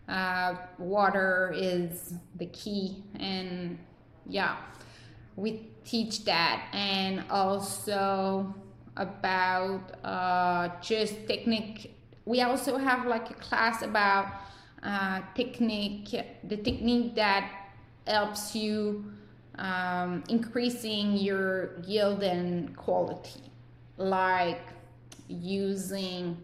Uh, 0.10 0.56
water 0.80 1.54
is 1.56 2.16
the 2.38 2.48
key, 2.48 3.04
and 3.20 3.78
yeah, 4.26 4.58
we 5.36 5.70
teach 5.86 6.26
that, 6.26 6.66
and 6.74 7.24
also 7.30 8.56
about 8.98 9.82
uh, 10.04 10.70
just 10.82 11.28
technique. 11.28 11.96
We 12.26 12.42
also 12.42 12.78
have 12.78 13.06
like 13.06 13.30
a 13.30 13.34
class 13.36 13.82
about 13.82 14.28
uh, 14.84 15.22
technique, 15.36 16.10
the 16.44 16.58
technique 16.58 17.16
that 17.16 17.50
helps 18.08 18.56
you 18.56 19.06
um, 19.58 20.24
increasing 20.30 21.18
your 21.18 21.80
yield 21.86 22.24
and 22.24 22.76
quality, 22.76 23.44
like 23.98 24.62
using 25.28 26.38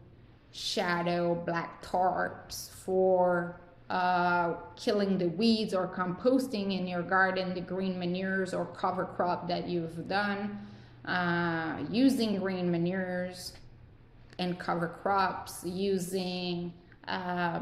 shadow 0.51 1.35
black 1.35 1.83
tarps 1.83 2.69
for 2.71 3.59
uh, 3.89 4.55
killing 4.75 5.17
the 5.17 5.29
weeds 5.29 5.73
or 5.73 5.87
composting 5.87 6.77
in 6.77 6.87
your 6.87 7.01
garden, 7.01 7.53
the 7.53 7.61
green 7.61 7.97
manures 7.97 8.53
or 8.53 8.65
cover 8.65 9.05
crop 9.05 9.47
that 9.47 9.67
you've 9.67 10.07
done, 10.07 10.59
uh, 11.07 11.77
using 11.89 12.37
green 12.37 12.69
manures 12.69 13.53
and 14.37 14.59
cover 14.59 14.89
crops, 15.01 15.63
using 15.65 16.73
uh, 17.07 17.61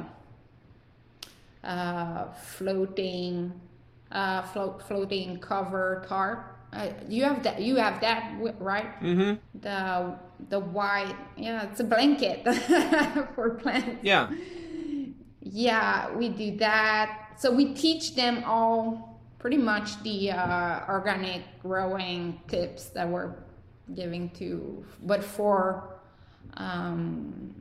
uh 1.64 2.32
floating 2.34 3.54
uh, 4.12 4.42
float, 4.42 4.82
floating 4.88 5.40
cover 5.40 6.04
tarp. 6.08 6.58
Uh, 6.74 6.90
you 7.08 7.24
have 7.24 7.44
that. 7.44 7.62
You 7.62 7.76
have 7.78 8.02
that, 8.02 8.34
right? 8.60 9.00
Mm-hmm. 9.02 9.36
The 9.62 10.16
the 10.50 10.60
white. 10.60 11.16
Yeah, 11.38 11.70
it's 11.70 11.80
a 11.80 11.84
blanket 11.84 12.44
for 13.36 13.52
plants. 13.62 14.04
Yeah. 14.04 14.32
Yeah, 15.42 16.14
we 16.16 16.30
do 16.30 16.58
that. 16.58 17.36
So 17.38 17.52
we 17.52 17.74
teach 17.74 18.16
them 18.16 18.44
all 18.46 19.15
pretty 19.46 19.58
much 19.58 20.02
the 20.02 20.32
uh, 20.32 20.80
organic 20.90 21.44
growing 21.62 22.42
tips 22.48 22.86
that 22.86 23.08
we're 23.08 23.32
giving 23.94 24.28
to, 24.32 24.84
but 25.04 25.24
for 25.24 26.00
um, 26.56 27.54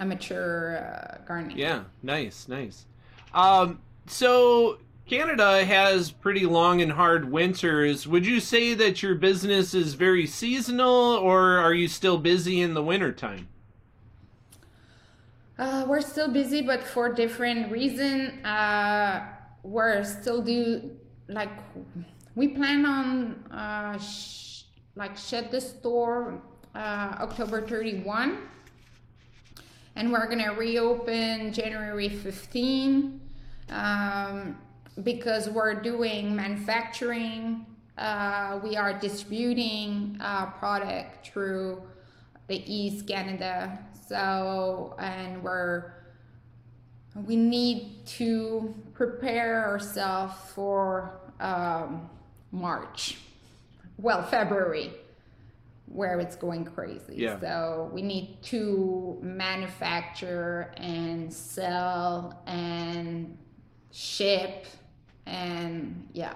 amateur 0.00 0.78
uh, 0.78 1.24
gardening. 1.24 1.56
Yeah, 1.56 1.84
nice, 2.02 2.48
nice. 2.48 2.86
Um, 3.32 3.78
so 4.08 4.80
Canada 5.06 5.64
has 5.64 6.10
pretty 6.10 6.44
long 6.44 6.82
and 6.82 6.90
hard 6.90 7.30
winters. 7.30 8.04
Would 8.08 8.26
you 8.26 8.40
say 8.40 8.74
that 8.74 9.00
your 9.00 9.14
business 9.14 9.74
is 9.74 9.94
very 9.94 10.26
seasonal 10.26 10.90
or 10.90 11.58
are 11.58 11.72
you 11.72 11.86
still 11.86 12.18
busy 12.18 12.60
in 12.60 12.74
the 12.74 12.82
wintertime? 12.82 13.46
Uh, 15.56 15.84
we're 15.86 16.00
still 16.00 16.32
busy, 16.32 16.62
but 16.62 16.82
for 16.82 17.12
different 17.12 17.70
reason. 17.70 18.44
Uh, 18.44 19.24
we're 19.62 20.02
still 20.02 20.42
do 20.42 20.96
like 21.28 21.50
we 22.34 22.48
plan 22.48 22.86
on 22.86 23.44
uh, 23.50 23.98
sh- 23.98 24.64
like 24.96 25.16
shut 25.16 25.50
the 25.50 25.60
store 25.60 26.40
uh, 26.74 27.16
October 27.20 27.66
31, 27.66 28.38
and 29.96 30.12
we're 30.12 30.28
gonna 30.28 30.54
reopen 30.54 31.52
January 31.52 32.08
15. 32.08 33.20
Um, 33.70 34.58
because 35.04 35.48
we're 35.48 35.74
doing 35.74 36.36
manufacturing, 36.36 37.64
uh, 37.96 38.60
we 38.62 38.76
are 38.76 38.92
distributing 38.92 40.18
uh, 40.20 40.46
product 40.46 41.26
through 41.28 41.82
the 42.48 42.62
East 42.70 43.06
Canada. 43.06 43.78
So, 44.06 44.94
and 44.98 45.42
we're 45.42 45.94
we 47.14 47.36
need 47.36 48.06
to 48.06 48.74
prepare 49.06 49.66
ourselves 49.66 50.34
for 50.54 51.20
um, 51.40 52.08
March, 52.52 53.18
well, 53.98 54.22
February, 54.22 54.92
where 55.86 56.20
it's 56.20 56.36
going 56.36 56.64
crazy. 56.64 57.16
Yeah. 57.16 57.40
So 57.40 57.90
we 57.92 58.02
need 58.02 58.40
to 58.44 59.18
manufacture 59.20 60.72
and 60.76 61.32
sell 61.32 62.42
and 62.46 63.36
ship 63.90 64.66
and 65.26 66.08
yeah. 66.12 66.34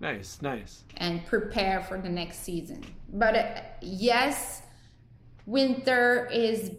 Nice 0.00 0.42
nice. 0.42 0.82
And 0.96 1.24
prepare 1.26 1.80
for 1.80 2.00
the 2.00 2.08
next 2.08 2.40
season. 2.40 2.84
But 3.12 3.36
uh, 3.36 3.60
yes 3.80 4.62
winter 5.46 6.28
is 6.32 6.72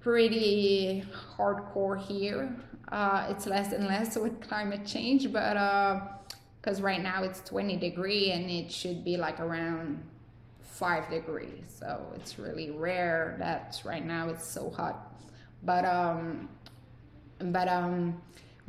pretty 0.00 1.04
hardcore 1.36 1.98
here 2.06 2.54
uh, 2.92 3.26
it's 3.28 3.46
less 3.46 3.72
and 3.72 3.86
less 3.86 4.16
with 4.16 4.40
climate 4.40 4.86
change 4.86 5.32
but 5.32 5.54
because 6.60 6.80
uh, 6.80 6.84
right 6.84 7.02
now 7.02 7.22
it's 7.22 7.40
20 7.42 7.76
degree 7.76 8.32
and 8.32 8.50
it 8.50 8.70
should 8.70 9.04
be 9.04 9.16
like 9.16 9.40
around 9.40 10.02
5 10.62 11.10
degrees 11.10 11.64
so 11.68 12.12
it's 12.16 12.38
really 12.38 12.70
rare 12.70 13.36
that 13.38 13.80
right 13.84 14.04
now 14.04 14.28
it's 14.28 14.46
so 14.46 14.70
hot 14.70 15.14
but 15.62 15.84
um 15.84 16.48
but 17.38 17.68
um 17.68 18.20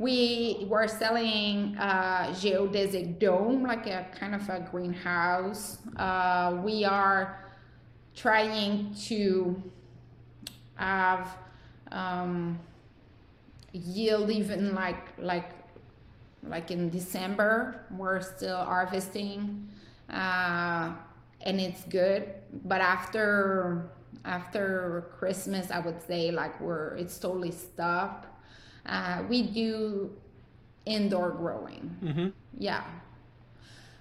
we 0.02 0.66
were 0.68 0.88
selling 0.88 1.76
a 1.78 2.26
geodesic 2.32 3.20
dome, 3.20 3.62
like 3.62 3.86
a 3.86 4.08
kind 4.18 4.34
of 4.34 4.48
a 4.48 4.66
greenhouse. 4.68 5.78
Uh, 5.96 6.58
we 6.64 6.84
are 6.84 7.44
trying 8.16 8.92
to 9.06 9.62
have 10.74 11.36
um, 11.92 12.58
yield 13.72 14.30
even 14.30 14.74
like 14.74 15.18
like 15.18 15.50
like 16.42 16.70
in 16.70 16.90
December. 16.90 17.86
We're 17.90 18.20
still 18.20 18.64
harvesting, 18.64 19.68
uh, 20.10 20.92
and 21.40 21.60
it's 21.60 21.84
good. 21.84 22.28
But 22.64 22.80
after 22.80 23.90
after 24.24 25.10
Christmas, 25.18 25.70
I 25.70 25.80
would 25.80 26.00
say 26.02 26.30
like 26.30 26.60
we're 26.60 26.96
it's 26.96 27.18
totally 27.18 27.52
stopped 27.52 28.28
uh, 28.86 29.22
we 29.28 29.42
do 29.42 30.10
indoor 30.84 31.30
growing. 31.30 31.96
Mm-hmm. 32.02 32.28
Yeah. 32.58 32.84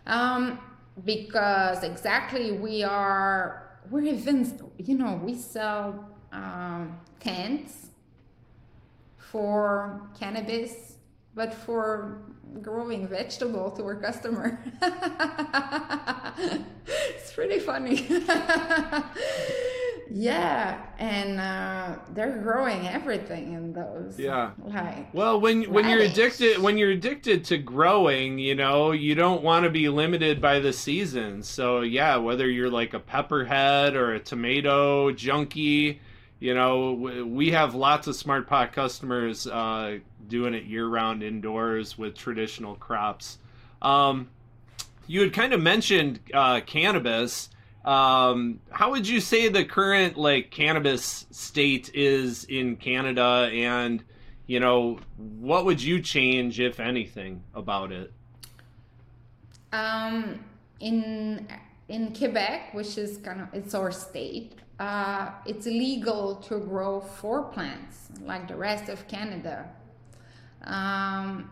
Um, 0.08 0.60
because 1.06 1.84
exactly 1.84 2.52
we 2.52 2.84
are, 2.84 3.78
we're 3.90 4.02
even, 4.02 4.72
you 4.78 4.98
know, 4.98 5.20
we 5.24 5.36
sell 5.36 6.10
um, 6.32 7.00
tents 7.20 7.91
for 9.32 10.10
cannabis, 10.20 10.98
but 11.34 11.54
for 11.54 12.22
growing 12.62 13.08
vegetable 13.08 13.72
to 13.72 13.84
our 13.84 13.96
customer. 13.96 14.60
it's 16.88 17.32
pretty 17.32 17.60
funny. 17.60 18.08
Yeah, 20.14 20.86
and 20.98 21.40
uh, 21.40 22.00
they're 22.14 22.38
growing 22.40 22.86
everything 22.88 23.54
in 23.54 23.72
those. 23.72 24.20
Yeah. 24.20 24.52
Like 24.62 25.14
well, 25.14 25.40
when 25.40 25.64
when 25.72 25.88
you're 25.88 26.02
addicted 26.02 26.58
when 26.58 26.78
you're 26.78 26.92
addicted 26.92 27.46
to 27.46 27.58
growing, 27.58 28.38
you 28.38 28.54
know, 28.54 28.92
you 28.92 29.16
don't 29.16 29.42
want 29.42 29.64
to 29.64 29.70
be 29.70 29.88
limited 29.88 30.42
by 30.42 30.60
the 30.60 30.74
season. 30.74 31.44
So 31.44 31.80
yeah, 31.82 32.18
whether 32.18 32.50
you're 32.50 32.70
like 32.70 32.94
a 32.94 33.00
pepperhead 33.00 33.96
or 33.96 34.14
a 34.14 34.20
tomato 34.20 35.12
junkie, 35.12 36.02
you 36.42 36.56
know, 36.56 36.94
we 36.94 37.52
have 37.52 37.76
lots 37.76 38.08
of 38.08 38.16
smart 38.16 38.48
pot 38.48 38.74
customers 38.74 39.46
uh, 39.46 40.00
doing 40.28 40.56
it 40.56 40.64
year 40.64 40.88
round 40.88 41.22
indoors 41.22 42.00
with 42.00 42.18
traditional 42.18 42.74
crops. 42.76 43.38
Um, 43.80 44.28
you 45.06 45.22
had 45.22 45.34
kind 45.34 45.54
of 45.54 45.62
mentioned 45.62 46.20
uh, 46.34 46.62
cannabis. 46.62 47.52
Um, 47.86 48.60
how 48.72 48.90
would 48.90 49.08
you 49.08 49.22
say 49.22 49.50
the 49.50 49.64
current 49.64 50.18
like 50.18 50.50
cannabis 50.50 51.28
state 51.30 51.92
is 51.94 52.44
in 52.46 52.76
Canada, 52.76 53.52
and 53.54 54.04
you 54.48 54.60
know 54.60 55.00
what 55.18 55.66
would 55.66 55.82
you 55.82 56.02
change 56.02 56.60
if 56.60 56.80
anything 56.80 57.44
about 57.54 57.92
it? 57.92 58.12
Um, 59.74 60.44
in 60.80 61.48
in 61.88 62.16
Quebec, 62.16 62.74
which 62.74 62.98
is 62.98 63.18
kind 63.18 63.42
of 63.42 63.48
it's 63.54 63.76
our 63.76 63.92
state, 63.92 64.54
uh, 64.82 65.32
it's 65.46 65.68
illegal 65.68 66.38
to 66.38 66.60
grow 66.60 67.00
four 67.00 67.44
plants 67.44 68.10
like 68.24 68.48
the 68.48 68.56
rest 68.56 68.90
of 68.90 69.08
Canada. 69.08 69.70
Um, 70.64 71.52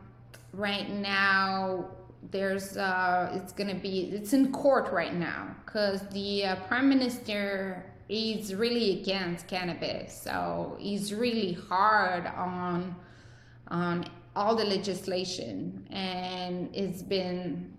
right 0.52 0.90
now, 0.90 1.86
there's 2.32 2.76
uh, 2.76 3.30
it's 3.36 3.54
gonna 3.54 3.76
be 3.90 4.10
it's 4.12 4.34
in 4.34 4.52
court 4.52 4.92
right 4.92 5.14
now 5.14 5.56
because 5.64 6.02
the 6.10 6.46
uh, 6.46 6.56
prime 6.68 6.90
minister 6.90 7.86
is 8.10 8.56
really 8.56 9.00
against 9.00 9.48
cannabis 9.48 10.20
so 10.24 10.76
he's 10.80 11.14
really 11.14 11.54
hard 11.70 12.26
on 12.26 12.96
on 13.68 14.04
all 14.36 14.56
the 14.56 14.66
legislation 14.66 15.88
and 15.92 16.70
it's 16.74 17.04
been 17.04 17.72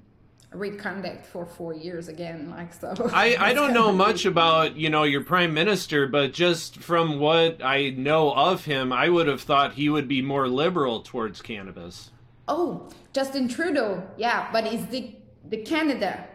reconduct 0.52 1.26
for 1.26 1.46
four 1.46 1.74
years 1.74 2.08
again 2.08 2.50
like 2.50 2.74
so. 2.74 2.92
I, 3.12 3.36
I 3.38 3.52
don't 3.52 3.72
know 3.72 3.92
much 3.92 4.24
about 4.24 4.76
you 4.76 4.90
know 4.90 5.04
your 5.04 5.22
prime 5.22 5.54
minister 5.54 6.08
but 6.08 6.32
just 6.32 6.78
from 6.78 7.20
what 7.20 7.62
i 7.62 7.90
know 7.90 8.32
of 8.34 8.64
him 8.64 8.92
i 8.92 9.08
would 9.08 9.28
have 9.28 9.40
thought 9.40 9.74
he 9.74 9.88
would 9.88 10.08
be 10.08 10.22
more 10.22 10.48
liberal 10.48 11.02
towards 11.02 11.40
cannabis. 11.40 12.10
Oh 12.48 12.88
justin 13.12 13.46
trudeau 13.48 14.02
yeah 14.16 14.50
but 14.52 14.66
is 14.66 14.86
the 14.86 15.14
the 15.48 15.58
canada. 15.58 16.26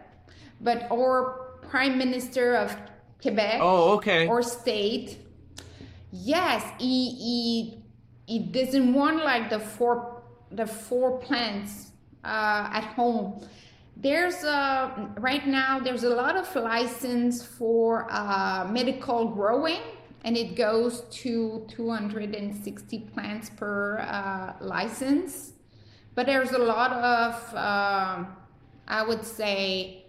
But 0.60 0.86
or 0.90 1.58
prime 1.68 1.98
minister 1.98 2.54
of 2.54 2.74
quebec 3.20 3.58
oh 3.60 3.96
okay. 3.96 4.26
or 4.26 4.42
state 4.42 5.18
yes 6.10 6.64
he 6.78 7.10
he, 7.10 7.84
he 8.26 8.38
doesn't 8.38 8.94
want 8.94 9.22
like 9.22 9.50
the 9.50 9.60
four 9.60 10.22
the 10.50 10.66
four 10.66 11.18
plants 11.18 11.92
uh, 12.24 12.70
at 12.72 12.84
home 12.94 13.46
there's 13.96 14.44
a 14.44 15.10
right 15.18 15.46
now 15.46 15.80
there's 15.80 16.04
a 16.04 16.10
lot 16.10 16.36
of 16.36 16.54
license 16.54 17.44
for 17.44 18.06
uh, 18.10 18.66
medical 18.70 19.28
growing 19.28 19.80
and 20.24 20.36
it 20.36 20.54
goes 20.54 21.02
to 21.10 21.66
260 21.68 22.98
plants 23.14 23.48
per 23.50 23.98
uh, 24.00 24.52
license. 24.60 25.52
But 26.14 26.26
there's 26.26 26.52
a 26.52 26.58
lot 26.58 26.92
of 26.92 27.54
uh, 27.54 28.24
i 28.88 29.02
would 29.02 29.24
say 29.24 30.04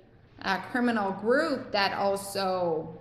criminal 0.72 1.12
group 1.12 1.72
that 1.72 1.94
also 1.94 2.98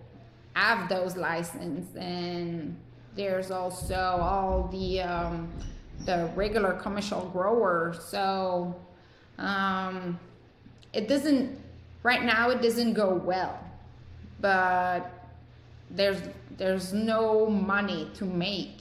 have 0.55 0.89
those 0.89 1.17
license 1.17 1.95
and 1.97 2.77
there's 3.15 3.51
also 3.51 3.95
all 3.95 4.69
the 4.69 5.01
um, 5.01 5.51
the 6.05 6.31
regular 6.37 6.75
commercial 6.75 7.29
growers. 7.31 8.03
So 8.05 8.77
um, 9.39 10.19
it 10.97 11.09
doesn't 11.09 11.59
right 12.03 12.25
now 12.25 12.51
it 12.51 12.63
doesn't 12.63 12.95
go 12.95 13.15
well 13.15 13.59
but 14.41 15.11
there's 15.91 16.21
there's 16.57 16.93
no 16.93 17.47
money 17.47 18.11
to 18.15 18.25
make 18.25 18.79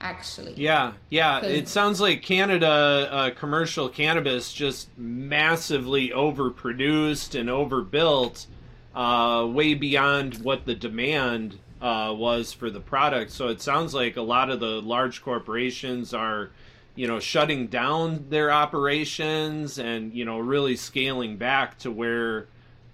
actually. 0.00 0.54
Yeah 0.56 0.92
yeah 1.10 1.44
it 1.44 1.68
sounds 1.68 2.00
like 2.00 2.22
canada 2.22 3.08
uh, 3.10 3.30
commercial 3.30 3.88
cannabis 3.88 4.52
just 4.52 4.88
massively 4.98 6.10
overproduced 6.10 7.38
and 7.38 7.48
overbuilt 7.48 8.46
uh, 8.94 9.46
way 9.48 9.74
beyond 9.74 10.42
what 10.44 10.64
the 10.66 10.74
demand 10.74 11.58
uh, 11.82 12.14
was 12.16 12.52
for 12.52 12.70
the 12.70 12.80
product. 12.80 13.30
So 13.30 13.48
it 13.48 13.60
sounds 13.60 13.92
like 13.92 14.16
a 14.16 14.22
lot 14.22 14.50
of 14.50 14.60
the 14.60 14.80
large 14.80 15.22
corporations 15.22 16.14
are 16.14 16.50
you 16.94 17.06
know 17.06 17.18
shutting 17.18 17.66
down 17.66 18.26
their 18.28 18.50
operations 18.50 19.78
and 19.78 20.12
you 20.12 20.24
know 20.24 20.38
really 20.38 20.76
scaling 20.76 21.36
back 21.36 21.78
to 21.78 21.90
where 21.90 22.46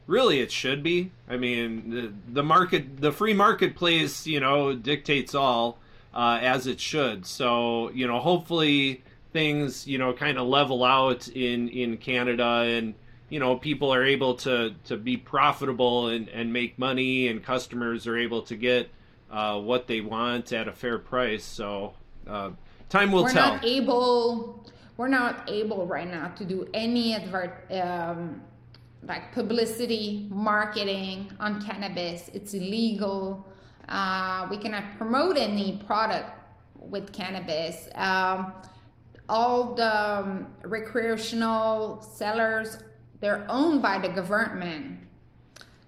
really 0.06 0.40
it 0.40 0.50
should 0.50 0.82
be. 0.82 1.10
I 1.28 1.36
mean 1.36 1.90
the, 1.90 2.12
the 2.32 2.42
market 2.42 3.00
the 3.00 3.12
free 3.12 3.34
marketplace 3.34 4.26
you 4.26 4.40
know 4.40 4.74
dictates 4.74 5.34
all 5.34 5.78
uh, 6.14 6.38
as 6.40 6.66
it 6.66 6.80
should. 6.80 7.26
So 7.26 7.90
you 7.90 8.06
know 8.06 8.20
hopefully 8.20 9.02
things 9.32 9.86
you 9.86 9.98
know 9.98 10.12
kind 10.12 10.38
of 10.38 10.46
level 10.46 10.82
out 10.82 11.28
in 11.28 11.68
in 11.68 11.96
canada 11.96 12.64
and 12.66 12.94
you 13.28 13.38
know 13.38 13.56
people 13.56 13.94
are 13.94 14.04
able 14.04 14.34
to 14.34 14.74
to 14.84 14.96
be 14.96 15.16
profitable 15.16 16.08
and 16.08 16.28
and 16.30 16.52
make 16.52 16.78
money 16.78 17.28
and 17.28 17.44
customers 17.44 18.06
are 18.06 18.16
able 18.16 18.42
to 18.42 18.56
get 18.56 18.90
uh, 19.30 19.58
what 19.58 19.86
they 19.86 20.00
want 20.00 20.52
at 20.52 20.68
a 20.68 20.72
fair 20.72 20.98
price. 20.98 21.44
So 21.44 21.94
uh, 22.26 22.50
Time 22.90 23.12
will 23.12 23.22
we're 23.22 23.30
tell. 23.30 23.52
We're 23.52 23.56
not 23.56 23.64
able. 23.64 24.66
We're 24.96 25.08
not 25.08 25.48
able 25.48 25.86
right 25.86 26.10
now 26.10 26.28
to 26.28 26.44
do 26.44 26.68
any 26.74 27.14
advert, 27.14 27.64
um, 27.70 28.42
like 29.04 29.32
publicity, 29.32 30.26
marketing 30.28 31.32
on 31.38 31.62
cannabis. 31.62 32.28
It's 32.34 32.52
illegal. 32.52 33.46
Uh, 33.88 34.48
we 34.50 34.58
cannot 34.58 34.98
promote 34.98 35.38
any 35.38 35.80
product 35.86 36.30
with 36.74 37.12
cannabis. 37.12 37.88
Um, 37.94 38.52
all 39.28 39.74
the 39.74 40.18
um, 40.18 40.48
recreational 40.64 42.02
sellers, 42.02 42.78
they're 43.20 43.46
owned 43.48 43.80
by 43.80 43.98
the 43.98 44.08
government. 44.08 44.98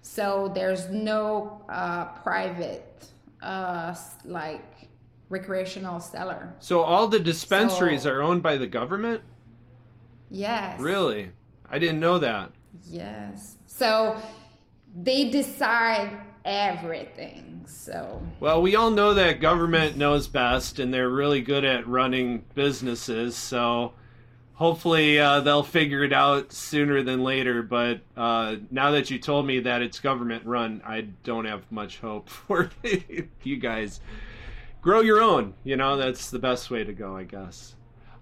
So 0.01 0.51
there's 0.55 0.89
no 0.89 1.61
uh, 1.67 2.05
private, 2.23 3.07
uh, 3.41 3.93
like 4.23 4.89
recreational 5.33 5.99
seller. 5.99 6.53
So 6.59 6.81
all 6.81 7.07
the 7.07 7.19
dispensaries 7.19 8.03
so, 8.03 8.11
are 8.11 8.21
owned 8.21 8.43
by 8.43 8.55
the 8.55 8.67
government? 8.67 9.21
Yes. 10.29 10.79
Really? 10.79 11.31
I 11.69 11.79
didn't 11.79 11.99
know 11.99 12.19
that. 12.19 12.51
Yes. 12.85 13.57
So 13.65 14.15
they 14.95 15.29
decide 15.29 16.17
everything. 16.45 17.65
So 17.65 18.21
Well, 18.39 18.61
we 18.61 18.75
all 18.75 18.91
know 18.91 19.13
that 19.15 19.41
government 19.41 19.97
knows 19.97 20.27
best 20.27 20.79
and 20.79 20.93
they're 20.93 21.09
really 21.09 21.41
good 21.41 21.65
at 21.65 21.87
running 21.87 22.43
businesses, 22.53 23.35
so 23.35 23.93
hopefully 24.53 25.19
uh, 25.19 25.39
they'll 25.39 25.63
figure 25.63 26.03
it 26.03 26.13
out 26.13 26.53
sooner 26.53 27.01
than 27.01 27.23
later. 27.23 27.63
But 27.63 28.01
uh, 28.15 28.57
now 28.69 28.91
that 28.91 29.09
you 29.09 29.17
told 29.17 29.47
me 29.47 29.61
that 29.61 29.81
it's 29.81 29.99
government 29.99 30.45
run, 30.45 30.81
I 30.85 31.01
don't 31.23 31.45
have 31.45 31.71
much 31.71 31.99
hope 31.99 32.29
for 32.29 32.69
you 33.43 33.57
guys 33.57 33.99
grow 34.83 34.99
your 34.99 35.21
own. 35.21 35.55
You 35.63 35.77
know, 35.77 35.97
that's 35.97 36.29
the 36.29 36.39
best 36.39 36.69
way 36.69 36.83
to 36.83 36.93
go, 36.93 37.15
I 37.15 37.23
guess. 37.23 37.75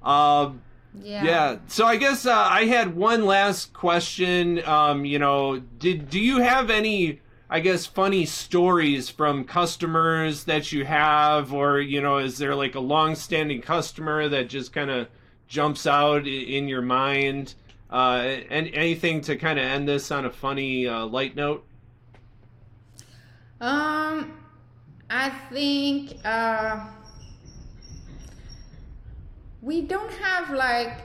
Um, 0.03 0.61
yeah. 1.01 1.23
Yeah. 1.23 1.57
So 1.67 1.85
I 1.85 1.97
guess 1.97 2.25
uh, 2.25 2.33
I 2.33 2.65
had 2.65 2.95
one 2.95 3.25
last 3.25 3.73
question. 3.73 4.63
Um, 4.65 5.03
you 5.03 5.19
know, 5.19 5.59
did 5.59 6.09
do 6.09 6.19
you 6.19 6.37
have 6.39 6.69
any? 6.69 7.19
I 7.49 7.59
guess 7.59 7.85
funny 7.85 8.25
stories 8.25 9.09
from 9.09 9.43
customers 9.43 10.45
that 10.45 10.71
you 10.71 10.85
have, 10.85 11.51
or 11.51 11.81
you 11.81 12.01
know, 12.01 12.19
is 12.19 12.37
there 12.37 12.55
like 12.55 12.75
a 12.75 12.79
long-standing 12.79 13.61
customer 13.61 14.29
that 14.29 14.47
just 14.47 14.71
kind 14.71 14.89
of 14.89 15.09
jumps 15.47 15.85
out 15.85 16.25
in 16.25 16.69
your 16.69 16.81
mind? 16.81 17.55
Uh, 17.89 18.37
and 18.49 18.69
anything 18.73 19.19
to 19.19 19.35
kind 19.35 19.59
of 19.59 19.65
end 19.65 19.85
this 19.85 20.11
on 20.11 20.23
a 20.23 20.29
funny 20.29 20.87
uh, 20.87 21.05
light 21.05 21.35
note? 21.35 21.65
Um, 23.59 24.31
I 25.13 25.29
think 25.51 26.17
uh, 26.23 26.87
we 29.61 29.81
don't 29.81 30.11
have 30.13 30.51
like 30.51 31.01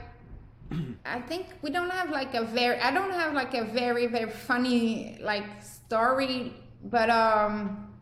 I 1.05 1.21
think 1.23 1.47
we 1.61 1.71
don't 1.71 1.91
have 1.91 2.11
like 2.11 2.35
a 2.35 2.45
very 2.45 2.79
I 2.79 2.93
don't 2.93 3.11
have 3.11 3.35
like 3.35 3.55
a 3.55 3.65
very 3.65 4.07
very 4.07 4.31
funny 4.31 5.19
like 5.21 5.61
story 5.61 6.55
but 6.85 7.11
um 7.11 7.93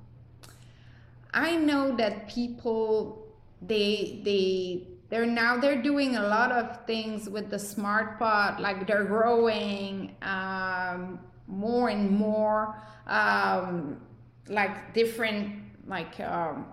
I 1.33 1.57
know 1.57 1.97
that 1.97 2.29
people 2.29 3.27
they 3.63 4.21
they 4.25 4.87
they're 5.09 5.25
now 5.25 5.57
they're 5.57 5.81
doing 5.81 6.17
a 6.17 6.23
lot 6.29 6.53
of 6.53 6.85
things 6.87 7.31
with 7.31 7.49
the 7.49 7.59
smart 7.59 8.19
pot 8.19 8.61
like 8.61 8.87
they're 8.87 9.05
growing 9.05 10.15
um, 10.21 11.19
more 11.47 11.89
and 11.89 12.11
more 12.11 12.77
um, 13.07 14.01
like 14.49 14.93
different 14.93 15.64
like 15.87 16.19
um, 16.21 16.67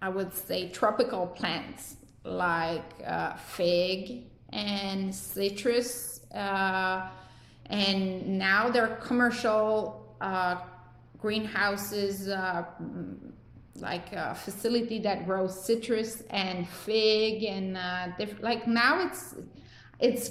I 0.00 0.08
would 0.08 0.32
say 0.32 0.68
tropical 0.68 1.26
plants 1.26 1.96
like 2.24 2.84
uh, 3.06 3.34
fig 3.36 4.24
and 4.50 5.14
citrus, 5.14 6.20
uh, 6.34 7.08
and 7.66 8.38
now 8.38 8.68
there 8.70 8.84
are 8.90 8.96
commercial 8.96 10.16
uh, 10.20 10.56
greenhouses 11.18 12.28
uh, 12.28 12.64
like 13.80 14.12
a 14.12 14.34
facility 14.34 14.98
that 15.00 15.26
grows 15.26 15.64
citrus 15.64 16.22
and 16.30 16.68
fig 16.68 17.44
and 17.44 17.76
uh, 17.76 18.08
diff- 18.18 18.42
like 18.42 18.66
now 18.66 19.06
it's 19.06 19.34
it's 20.00 20.30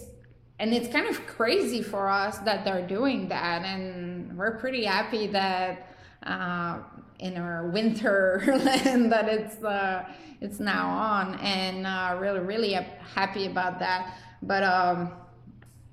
and 0.60 0.73
it's 0.73 0.88
kind 0.88 1.07
of 1.07 1.25
crazy 1.27 1.81
for 1.81 2.10
us 2.10 2.39
that 2.39 2.65
they're 2.65 2.88
doing 2.88 3.28
that 3.28 3.63
and 3.63 4.36
we're 4.38 4.57
pretty 4.57 4.84
happy 4.86 5.28
that 5.28 5.95
uh, 6.24 6.80
in 7.20 7.38
our 7.38 7.68
winter 7.68 8.43
that 8.45 9.28
it's 9.30 9.63
uh, 9.63 10.05
it's 10.41 10.59
now 10.59 10.89
on. 10.89 11.36
And 11.36 11.86
uh, 11.86 12.18
really 12.20 12.39
really 12.39 12.74
happy 12.74 13.45
about 13.45 13.80
that. 13.80 14.15
But 14.41 14.63
um, 14.63 15.13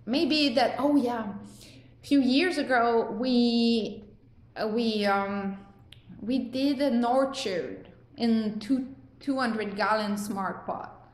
maybe 0.06 0.54
that 0.54 0.76
oh 0.78 0.96
yeah. 0.96 1.24
A 2.02 2.06
few 2.06 2.20
years 2.20 2.58
ago 2.58 3.10
we 3.18 4.04
uh, 4.56 4.68
we 4.68 5.04
um, 5.06 5.58
we 6.20 6.38
did 6.38 6.80
an 6.80 7.04
orchard 7.04 7.88
in 8.16 8.58
two 8.60 8.88
200 9.20 9.76
gallon 9.76 10.18
smart 10.18 10.66
pot. 10.66 11.08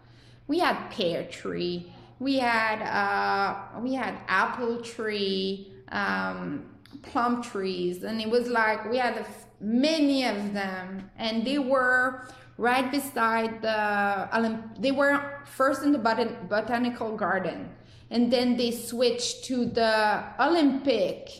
We 0.48 0.58
had 0.58 0.90
pear 0.90 1.24
tree. 1.26 1.92
We 2.18 2.38
had 2.38 2.82
uh, 2.82 3.80
we 3.80 3.94
had 3.94 4.18
apple 4.26 4.82
tree 4.82 5.72
um, 5.92 6.64
plum 7.02 7.42
trees. 7.42 8.02
And 8.02 8.20
it 8.20 8.28
was 8.28 8.48
like 8.48 8.88
we 8.90 8.98
had 8.98 9.16
a 9.16 9.26
many 9.60 10.26
of 10.26 10.52
them, 10.52 11.10
and 11.16 11.44
they 11.44 11.58
were 11.58 12.26
right 12.56 12.90
beside 12.90 13.62
the. 13.62 14.58
They 14.78 14.92
were 14.92 15.42
first 15.46 15.82
in 15.82 15.92
the 15.92 15.98
botan- 15.98 16.48
botanical 16.48 17.16
garden, 17.16 17.68
and 18.10 18.32
then 18.32 18.56
they 18.56 18.70
switched 18.70 19.44
to 19.44 19.66
the 19.66 20.24
Olympic 20.40 21.30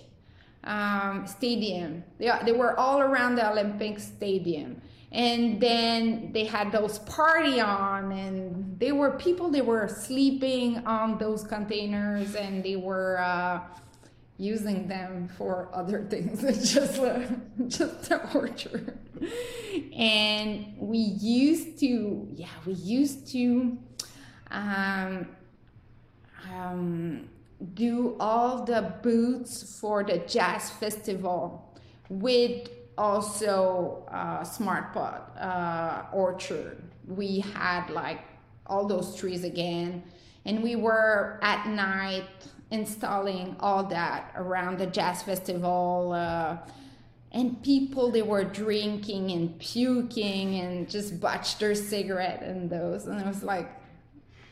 um, 0.65 1.27
stadium. 1.27 2.05
They, 2.19 2.31
they 2.45 2.53
were 2.53 2.79
all 2.79 3.01
around 3.01 3.37
the 3.37 3.51
Olympic 3.51 3.99
stadium. 3.99 4.83
And 5.13 5.61
then 5.61 6.31
they 6.33 6.45
had 6.45 6.71
those 6.71 7.01
party 7.01 7.61
on, 7.61 8.13
and 8.13 8.79
they 8.79 8.93
were 8.93 9.19
people. 9.19 9.51
They 9.51 9.61
were 9.61 9.89
sleeping 9.89 10.87
on 10.87 11.19
those 11.19 11.43
containers, 11.43 12.37
and 12.37 12.63
they 12.63 12.77
were 12.77 13.19
uh, 13.19 13.61
using 14.41 14.89
them 14.89 15.29
for 15.37 15.69
other 15.73 16.05
things. 16.11 16.43
It's 16.43 16.73
just 16.73 16.99
uh, 16.99 17.23
just 17.69 18.11
torture. 18.33 18.97
And 19.95 20.75
we 20.79 20.99
used 20.99 21.79
to, 21.81 22.27
yeah, 22.33 22.49
we 22.65 22.73
used 22.73 23.29
to 23.33 23.79
um, 24.51 25.29
um, 26.51 27.29
do 27.75 28.17
all 28.19 28.65
the 28.65 28.95
boots 29.03 29.79
for 29.79 30.03
the 30.03 30.19
jazz 30.19 30.71
festival 30.71 31.77
with 32.09 32.69
also 32.97 34.07
uh, 34.11 34.43
smart 34.43 34.93
pot 34.93 35.37
uh, 35.39 36.05
orchard 36.13 36.83
we 37.07 37.41
had 37.41 37.89
like 37.91 38.21
all 38.67 38.87
those 38.87 39.17
trees 39.17 39.45
again 39.45 40.03
and 40.45 40.63
we 40.63 40.77
were 40.77 41.39
at 41.43 41.67
night 41.67 42.25
installing 42.71 43.57
all 43.61 43.85
that 43.85 44.33
around 44.37 44.79
the 44.79 44.87
jazz 44.87 45.23
festival 45.23 46.13
uh, 46.15 46.57
and 47.33 47.63
people 47.63 48.11
they 48.11 48.23
were 48.23 48.45
drinking 48.45 49.31
and 49.31 49.59
puking 49.59 50.61
and 50.61 50.89
just 50.89 51.21
botched 51.21 51.59
their 51.59 51.75
cigarette 51.75 52.43
and 52.43 52.71
those 52.71 53.07
and 53.07 53.21
it 53.21 53.27
was 53.27 53.43
like 53.43 53.71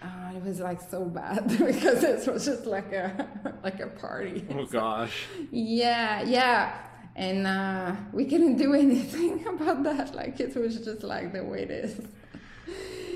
uh, 0.00 0.32
it 0.36 0.42
was 0.42 0.60
like 0.60 0.80
so 0.80 1.04
bad 1.04 1.48
because 1.58 2.04
it 2.04 2.32
was 2.32 2.44
just 2.44 2.66
like 2.66 2.92
a 2.92 3.26
like 3.64 3.80
a 3.80 3.86
party. 3.86 4.46
Oh 4.50 4.64
gosh. 4.70 5.26
Yeah, 5.50 6.22
yeah, 6.22 6.78
and 7.16 7.46
uh, 7.46 7.96
we 8.12 8.24
couldn't 8.26 8.56
do 8.56 8.74
anything 8.74 9.46
about 9.46 9.82
that. 9.84 10.14
Like 10.14 10.38
it 10.40 10.54
was 10.54 10.78
just 10.78 11.02
like 11.02 11.32
the 11.32 11.42
way 11.42 11.62
it 11.62 11.70
is. 11.70 12.00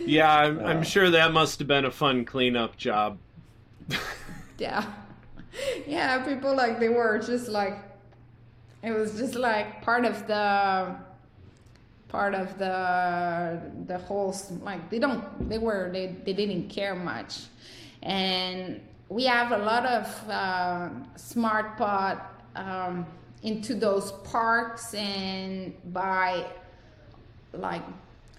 Yeah, 0.04 0.34
I'm, 0.34 0.58
uh, 0.58 0.62
I'm 0.62 0.82
sure 0.82 1.10
that 1.10 1.32
must 1.32 1.60
have 1.60 1.68
been 1.68 1.84
a 1.84 1.90
fun 1.92 2.24
cleanup 2.24 2.76
job. 2.76 3.18
Yeah, 4.62 4.84
yeah. 5.86 6.24
People 6.24 6.54
like 6.54 6.78
they 6.78 6.88
were 6.88 7.18
just 7.18 7.48
like 7.48 7.76
it 8.82 8.92
was 8.92 9.18
just 9.18 9.34
like 9.34 9.82
part 9.82 10.04
of 10.04 10.26
the 10.26 10.94
part 12.08 12.34
of 12.34 12.58
the 12.58 13.60
the 13.86 13.98
whole 13.98 14.34
like 14.62 14.90
they 14.90 14.98
don't 14.98 15.24
they 15.48 15.58
were 15.58 15.90
they, 15.92 16.06
they 16.24 16.34
didn't 16.34 16.68
care 16.68 16.94
much 16.94 17.32
and 18.02 18.80
we 19.08 19.24
have 19.24 19.52
a 19.52 19.58
lot 19.58 19.84
of 19.86 20.30
uh, 20.30 20.88
smart 21.16 21.76
pot 21.76 22.42
um, 22.56 23.06
into 23.42 23.74
those 23.74 24.12
parks 24.24 24.94
and 24.94 25.74
by 25.92 26.46
like 27.52 27.82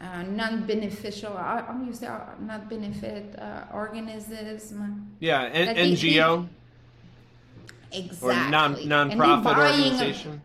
uh, 0.03 0.23
non-beneficial 0.23 1.33
i'm 1.37 1.87
used 1.87 2.01
to 2.01 2.11
not 2.41 2.69
benefit 2.69 3.25
uh, 3.39 3.65
organisms. 3.73 4.73
Yeah 5.19 5.43
N- 5.53 5.75
ngo 5.75 6.47
exactly 7.91 8.29
or 8.29 8.49
non 8.49 8.71
non-profit 8.87 9.57
organization? 9.57 10.41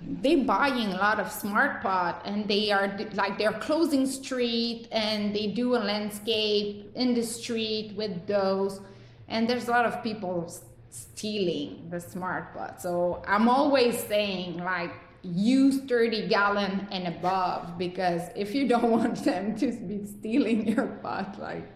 They're 0.00 0.44
buying 0.44 0.92
a 0.92 0.96
lot 0.96 1.18
of 1.18 1.30
smart 1.30 1.82
pot 1.82 2.22
and 2.24 2.46
they 2.46 2.70
are 2.70 2.86
like 3.14 3.36
they're 3.38 3.58
closing 3.68 4.06
street 4.06 4.86
and 4.92 5.34
they 5.34 5.48
do 5.48 5.74
a 5.74 5.82
landscape 5.90 6.90
in 6.94 7.14
the 7.14 7.22
street 7.22 7.94
with 7.96 8.26
those. 8.26 8.80
And 9.26 9.48
there's 9.48 9.66
a 9.68 9.72
lot 9.72 9.86
of 9.86 10.02
people 10.02 10.34
stealing 10.90 11.88
the 11.90 12.00
smart 12.00 12.54
pot. 12.54 12.80
So 12.80 13.22
i'm 13.26 13.48
always 13.48 13.98
saying 13.98 14.58
like 14.58 14.94
use 15.22 15.80
30 15.82 16.28
gallon 16.28 16.86
and 16.90 17.08
above 17.08 17.76
because 17.78 18.22
if 18.36 18.54
you 18.54 18.68
don't 18.68 18.90
want 18.90 19.24
them 19.24 19.56
to 19.56 19.72
be 19.72 20.06
stealing 20.06 20.68
your 20.68 20.86
pot 21.02 21.38
like 21.38 21.68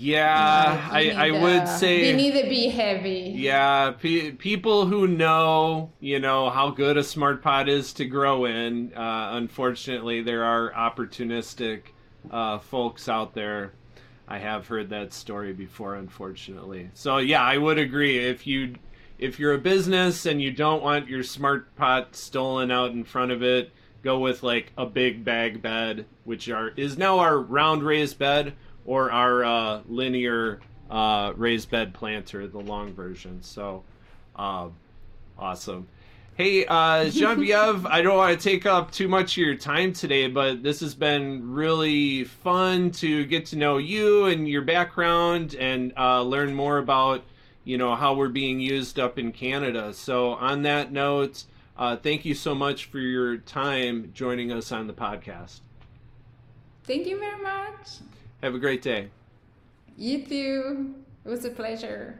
yeah, 0.00 0.88
I, 0.90 1.10
I 1.10 1.30
would 1.30 1.68
say 1.68 2.00
they 2.00 2.16
need 2.16 2.42
to 2.42 2.48
be 2.48 2.68
heavy. 2.68 3.34
Yeah, 3.36 3.90
pe- 3.90 4.30
people 4.30 4.86
who 4.86 5.06
know, 5.06 5.92
you 6.00 6.18
know, 6.18 6.48
how 6.48 6.70
good 6.70 6.96
a 6.96 7.04
smart 7.04 7.42
pot 7.42 7.68
is 7.68 7.92
to 7.94 8.06
grow 8.06 8.46
in. 8.46 8.94
Uh, 8.94 9.32
unfortunately, 9.34 10.22
there 10.22 10.42
are 10.42 10.72
opportunistic 10.72 11.82
uh, 12.30 12.60
folks 12.60 13.10
out 13.10 13.34
there. 13.34 13.72
I 14.26 14.38
have 14.38 14.68
heard 14.68 14.88
that 14.88 15.12
story 15.12 15.52
before, 15.52 15.96
unfortunately. 15.96 16.88
So 16.94 17.18
yeah, 17.18 17.42
I 17.42 17.58
would 17.58 17.78
agree. 17.78 18.16
If 18.16 18.46
you 18.46 18.76
if 19.20 19.38
you're 19.38 19.52
a 19.52 19.58
business 19.58 20.24
and 20.26 20.40
you 20.40 20.50
don't 20.50 20.82
want 20.82 21.08
your 21.08 21.22
smart 21.22 21.76
pot 21.76 22.16
stolen 22.16 22.70
out 22.70 22.92
in 22.92 23.04
front 23.04 23.30
of 23.30 23.42
it, 23.42 23.70
go 24.02 24.18
with 24.18 24.42
like 24.42 24.72
a 24.78 24.86
big 24.86 25.24
bag 25.24 25.60
bed, 25.60 26.06
which 26.24 26.48
are 26.48 26.70
is 26.70 26.96
now 26.96 27.18
our 27.18 27.38
round 27.38 27.82
raised 27.82 28.18
bed 28.18 28.54
or 28.86 29.12
our 29.12 29.44
uh, 29.44 29.80
linear 29.88 30.60
uh, 30.90 31.32
raised 31.36 31.70
bed 31.70 31.92
planter, 31.92 32.48
the 32.48 32.58
long 32.58 32.94
version. 32.94 33.42
So, 33.42 33.84
uh, 34.36 34.68
awesome. 35.38 35.86
Hey, 36.34 36.64
uh, 36.64 37.04
Genevieve, 37.10 37.84
I 37.84 38.00
don't 38.00 38.16
want 38.16 38.40
to 38.40 38.42
take 38.42 38.64
up 38.64 38.90
too 38.90 39.06
much 39.06 39.32
of 39.32 39.44
your 39.44 39.54
time 39.54 39.92
today, 39.92 40.28
but 40.28 40.62
this 40.62 40.80
has 40.80 40.94
been 40.94 41.52
really 41.52 42.24
fun 42.24 42.90
to 42.92 43.26
get 43.26 43.44
to 43.46 43.56
know 43.56 43.76
you 43.76 44.24
and 44.24 44.48
your 44.48 44.62
background 44.62 45.54
and 45.56 45.92
uh, 45.98 46.22
learn 46.22 46.54
more 46.54 46.78
about, 46.78 47.22
you 47.64 47.78
know, 47.78 47.94
how 47.94 48.14
we're 48.14 48.28
being 48.28 48.60
used 48.60 48.98
up 48.98 49.18
in 49.18 49.32
Canada. 49.32 49.92
So, 49.92 50.30
on 50.30 50.62
that 50.62 50.92
note, 50.92 51.44
uh, 51.76 51.96
thank 51.96 52.24
you 52.24 52.34
so 52.34 52.54
much 52.54 52.86
for 52.86 52.98
your 52.98 53.36
time 53.38 54.10
joining 54.14 54.52
us 54.52 54.72
on 54.72 54.86
the 54.86 54.92
podcast. 54.92 55.60
Thank 56.84 57.06
you 57.06 57.18
very 57.18 57.42
much. 57.42 57.98
Have 58.42 58.54
a 58.54 58.58
great 58.58 58.82
day. 58.82 59.08
You 59.96 60.24
too. 60.24 60.94
It 61.24 61.28
was 61.28 61.44
a 61.44 61.50
pleasure. 61.50 62.18